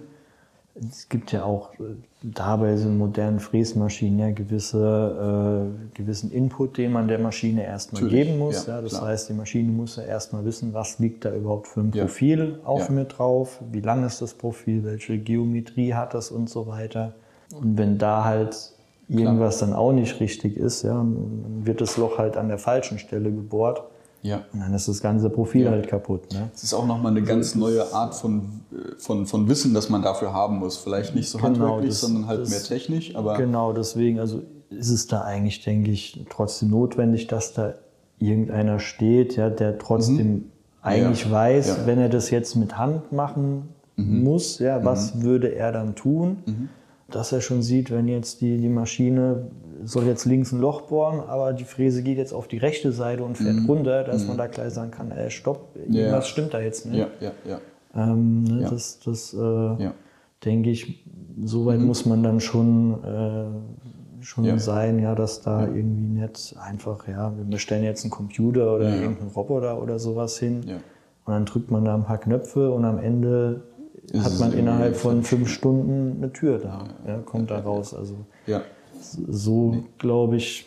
[0.76, 6.78] es gibt ja auch äh, da bei so modernen Fräsmaschinen ja gewisse, äh, gewissen Input,
[6.78, 8.66] den man der Maschine erstmal geben muss.
[8.66, 9.08] Ja, ja das klar.
[9.08, 12.68] heißt, die Maschine muss ja erstmal wissen, was liegt da überhaupt für ein Profil ja.
[12.68, 12.92] auch ja.
[12.92, 17.14] mit drauf, wie lang ist das Profil, welche Geometrie hat das und so weiter.
[17.56, 18.74] Und wenn da halt
[19.10, 19.70] irgendwas klar.
[19.70, 23.32] dann auch nicht richtig ist, ja, dann wird das Loch halt an der falschen Stelle
[23.32, 23.84] gebohrt.
[24.24, 24.46] Ja.
[24.54, 25.72] Und dann ist das ganze Profil ja.
[25.72, 26.32] halt kaputt.
[26.32, 26.50] Ne?
[26.56, 28.62] Es ist auch nochmal eine ganz neue Art von,
[28.98, 30.78] von, von Wissen, das man dafür haben muss.
[30.78, 33.16] Vielleicht nicht so genau, handwerklich, das, sondern halt das, mehr technisch.
[33.16, 37.76] Aber genau, deswegen also ist es da eigentlich, denke ich, trotzdem notwendig, dass da
[38.18, 40.44] irgendeiner steht, ja, der trotzdem mhm.
[40.82, 41.32] eigentlich ja.
[41.32, 41.78] weiß, ja.
[41.86, 44.24] wenn er das jetzt mit Hand machen mhm.
[44.24, 45.24] muss, ja, was mhm.
[45.24, 46.38] würde er dann tun?
[46.46, 46.70] Mhm.
[47.10, 49.48] Dass er schon sieht, wenn jetzt die, die Maschine
[49.84, 53.24] soll jetzt links ein Loch bohren, aber die Fräse geht jetzt auf die rechte Seite
[53.24, 53.66] und fährt mm.
[53.66, 54.28] runter, dass mm.
[54.28, 56.22] man da gleich sagen kann, ey, stopp, irgendwas yeah.
[56.22, 57.00] stimmt da jetzt nicht.
[57.00, 57.60] Ja, ja, ja.
[57.96, 58.70] Ähm, ne, ja.
[58.70, 59.94] Das, das äh, ja.
[60.46, 61.06] denke ich,
[61.44, 61.88] so weit mhm.
[61.88, 64.58] muss man dann schon, äh, schon ja.
[64.58, 69.32] sein, ja, dass da irgendwie nicht einfach, ja, wir bestellen jetzt einen Computer oder irgendeinen
[69.32, 70.62] Roboter oder sowas hin
[71.26, 73.64] und dann drückt man da ein paar Knöpfe und am Ende
[74.12, 77.94] Ist hat man innerhalb von fünf Stunden eine Tür da, ja, kommt da raus.
[77.94, 78.16] Also
[78.48, 78.62] ja
[79.04, 79.84] so, nee.
[79.98, 80.66] glaube ich,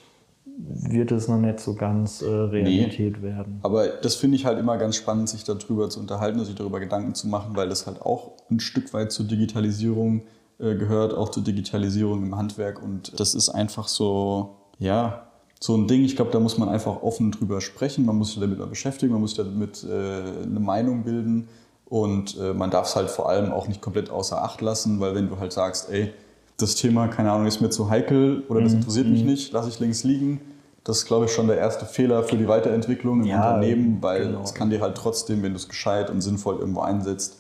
[0.59, 3.23] wird es noch nicht so ganz äh, Realität nee.
[3.23, 3.61] werden.
[3.63, 7.15] Aber das finde ich halt immer ganz spannend, sich darüber zu unterhalten, sich darüber Gedanken
[7.15, 10.23] zu machen, weil das halt auch ein Stück weit zur Digitalisierung
[10.59, 12.83] äh, gehört, auch zur Digitalisierung im Handwerk.
[12.83, 15.27] Und das ist einfach so, ja,
[15.61, 16.05] so ein Ding.
[16.05, 18.07] Ich glaube, da muss man einfach offen drüber sprechen.
[18.07, 21.49] Man muss sich damit mal beschäftigen, man muss sich damit äh, eine Meinung bilden.
[21.85, 25.15] Und äh, man darf es halt vor allem auch nicht komplett außer Acht lassen, weil
[25.15, 26.13] wenn du halt sagst, ey,
[26.57, 28.79] das Thema, keine Ahnung, ist mir zu heikel oder das mhm.
[28.79, 29.31] interessiert mich mhm.
[29.31, 30.41] nicht, lasse ich links liegen.
[30.85, 34.27] Das ist, glaube ich, schon der erste Fehler für die Weiterentwicklung im ja, Unternehmen, weil
[34.27, 34.43] genau.
[34.43, 37.39] es kann dir halt trotzdem, wenn du es gescheit und sinnvoll irgendwo einsetzt,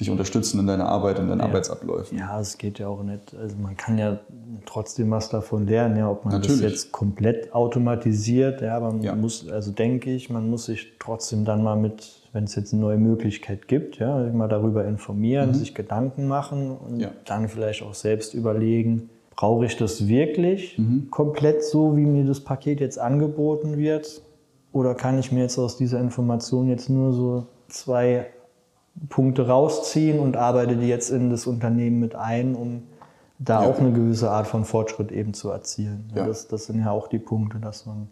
[0.00, 1.46] dich unterstützen in deiner Arbeit und deinen ja.
[1.46, 2.18] Arbeitsabläufen.
[2.18, 3.34] Ja, es geht ja auch nicht.
[3.34, 4.18] Also man kann ja
[4.66, 6.62] trotzdem was davon lernen, ja, ob man Natürlich.
[6.62, 9.14] das jetzt komplett automatisiert, ja, aber man Ja.
[9.14, 12.82] muss, also denke ich, man muss sich trotzdem dann mal mit, wenn es jetzt eine
[12.82, 17.00] neue Möglichkeit gibt, ja, mal darüber informieren, sich Gedanken machen und Mhm.
[17.00, 17.10] Ja.
[17.26, 21.08] dann vielleicht auch selbst überlegen, brauche ich das wirklich Mhm.
[21.10, 24.22] komplett so, wie mir das Paket jetzt angeboten wird?
[24.72, 28.26] Oder kann ich mir jetzt aus dieser Information jetzt nur so zwei
[29.08, 32.82] Punkte rausziehen und arbeite die jetzt in das Unternehmen mit ein, um
[33.38, 33.68] da Ja.
[33.70, 36.10] auch eine gewisse Art von Fortschritt eben zu erzielen.
[36.14, 36.26] Ja.
[36.26, 38.08] Das, das sind ja auch die Punkte, dass man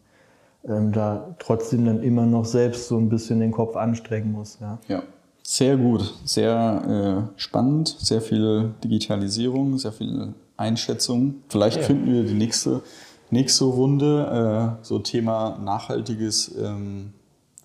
[0.69, 4.59] ähm, da trotzdem dann immer noch selbst so ein bisschen den Kopf anstrengen muss.
[4.61, 4.79] Ja.
[4.89, 5.03] Ja,
[5.43, 11.37] sehr gut, sehr äh, spannend, sehr viel Digitalisierung, sehr viel Einschätzung.
[11.49, 11.83] Vielleicht Ja.
[11.85, 12.83] finden wir die nächste,
[13.31, 17.13] nächste Runde, äh, so Thema nachhaltiges ähm,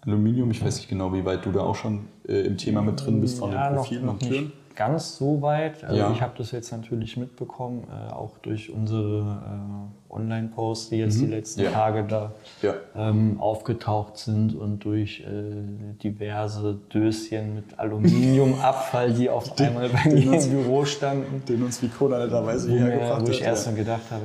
[0.01, 0.51] Aluminium.
[0.51, 3.21] Ich weiß nicht genau, wie weit du da auch schon äh, im Thema mit drin
[3.21, 4.43] bist von ja, den noch, Profilen noch und Türen.
[4.45, 5.83] nicht ganz so weit.
[5.83, 6.11] Also Ja.
[6.11, 11.25] ich habe das jetzt natürlich mitbekommen, äh, auch durch unsere äh, Online-Posts, die jetzt die
[11.25, 11.65] letzten Mhm.
[11.65, 11.71] Ja.
[11.71, 12.73] Tage da Ja.
[12.95, 20.29] ähm, aufgetaucht sind und durch äh, diverse Döschen mit Aluminiumabfall, die auf einmal bei den
[20.29, 21.43] mir im Büro standen.
[21.47, 23.47] Den uns Vicona netterweise Wo, hierher wo ich hat.
[23.47, 24.23] erst so gedacht habe,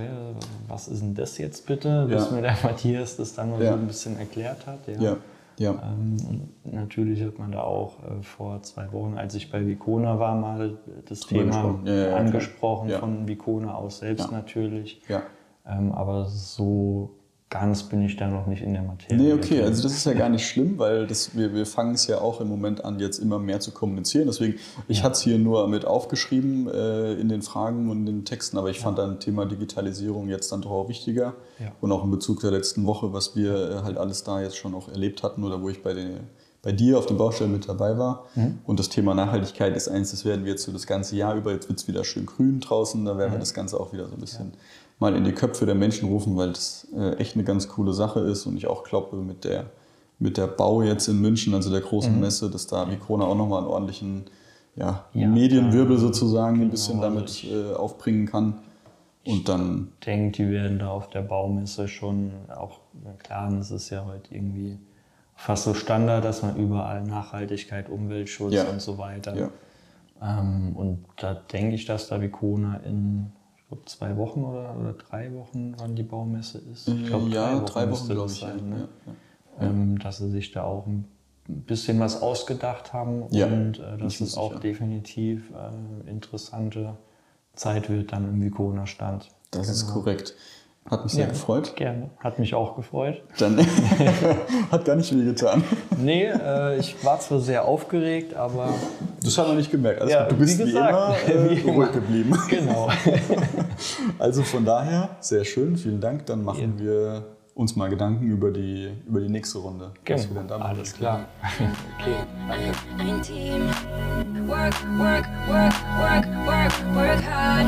[0.68, 2.06] was ist denn das jetzt bitte?
[2.08, 4.78] Bis mir der Matthias das dann mal so ein bisschen erklärt hat.
[5.00, 5.16] Ja.
[5.58, 5.70] Ja.
[5.70, 6.16] Ähm,
[6.64, 10.34] und natürlich hat man da auch äh, vor zwei Wochen, als ich bei Vicona war,
[10.34, 11.86] mal das Thema gesprochen.
[11.86, 15.02] Ja, ja, angesprochen von Vicona aus selbst natürlich.
[15.08, 15.22] ja.
[15.66, 17.17] Ähm, aber so
[17.50, 19.16] ganz bin ich da noch nicht in der Materie.
[19.16, 22.06] Nee, okay, also das ist ja gar nicht schlimm, weil das, wir, wir fangen es
[22.06, 24.26] ja auch im Moment an, jetzt immer mehr zu kommunizieren.
[24.26, 28.24] Deswegen, ich hatte es hier nur mit aufgeschrieben äh, in den Fragen und in den
[28.26, 31.34] Texten, aber ich fand dann Thema Digitalisierung jetzt dann doch auch wichtiger.
[31.58, 31.72] Ja.
[31.80, 34.74] Und auch in Bezug der letzten Woche, was wir äh, halt alles da jetzt schon
[34.74, 36.20] auch erlebt hatten oder wo ich bei, den,
[36.60, 38.26] bei dir auf den Baustellen mit dabei war.
[38.34, 38.58] Mhm.
[38.66, 41.52] Und das Thema Nachhaltigkeit ist eins, das werden wir jetzt so das ganze Jahr über,
[41.52, 44.14] jetzt wird es wieder schön grün draußen, da werden wir das Ganze auch wieder so
[44.14, 44.52] ein bisschen
[44.98, 48.20] mal in die Köpfe der Menschen rufen, weil das äh, echt eine ganz coole Sache
[48.20, 49.66] ist und ich auch glaube, mit der,
[50.18, 53.58] mit der Bau jetzt in München, also der großen Messe, dass da Vicona auch nochmal
[53.60, 54.24] einen ordentlichen
[54.76, 58.54] ja, Ja, Medienwirbel sozusagen ein genau, bisschen also damit äh, aufbringen kann.
[59.24, 62.78] Und dann, Ich denke, die werden da auf der Baumesse schon auch,
[63.18, 64.78] klar, das ist ja heute irgendwie
[65.36, 68.64] fast so Standard, dass man überall Nachhaltigkeit, Umweltschutz Ja.
[68.64, 69.36] und so weiter.
[69.36, 69.50] ja,
[70.22, 73.32] Ähm, und da denke ich, dass da Vicona in
[73.70, 76.88] ich glaub, zwei Wochen oder, oder drei Wochen, wann die Baumesse ist.
[76.88, 78.40] Ich glaube, Äh, ja, drei Wochen, glaube ich.
[78.40, 78.88] Sein, ne?
[79.60, 81.06] ja, ähm, dass sie sich da auch ein
[81.46, 86.96] bisschen was ausgedacht haben und äh, dass es auch definitiv äh, interessante
[87.54, 89.30] Zeit wird dann im Vicona-Stand.
[89.50, 90.34] Das ist korrekt.
[90.90, 91.30] Hat mich sehr Ja.
[91.30, 91.76] gefreut.
[91.76, 92.10] Gerne.
[92.18, 93.22] Hat mich auch gefreut.
[93.38, 93.58] Dann
[94.70, 95.62] hat gar nicht viel getan.
[95.98, 98.70] Nee, äh, ich war zwar sehr aufgeregt, aber
[99.22, 100.00] Das haben wir nicht gemerkt.
[100.00, 100.24] Alles Ja.
[100.24, 101.72] Du bist wie wie, gesagt, immer, äh, wie immer.
[101.74, 102.38] ruhig geblieben.
[102.48, 102.88] genau.
[104.18, 106.26] Also von daher, sehr schön, vielen Dank.
[106.26, 106.84] Dann machen Ja.
[106.84, 107.24] wir
[107.54, 109.90] uns mal Gedanken über die, über die nächste Runde.
[110.06, 110.76] Was wir denn da machen.
[110.76, 111.20] Alles klar.
[111.98, 112.14] Okay,
[112.48, 113.12] danke.
[113.12, 113.68] Ein Team.
[114.48, 117.66] Work, work, work, work, work, work hard.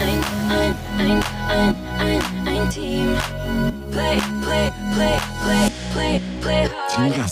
[0.00, 3.16] Ein, ein I'm, I'm, I'm team.
[3.92, 6.68] Play, play, play, play, play, play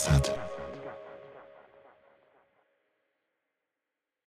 [0.05, 0.40] hard.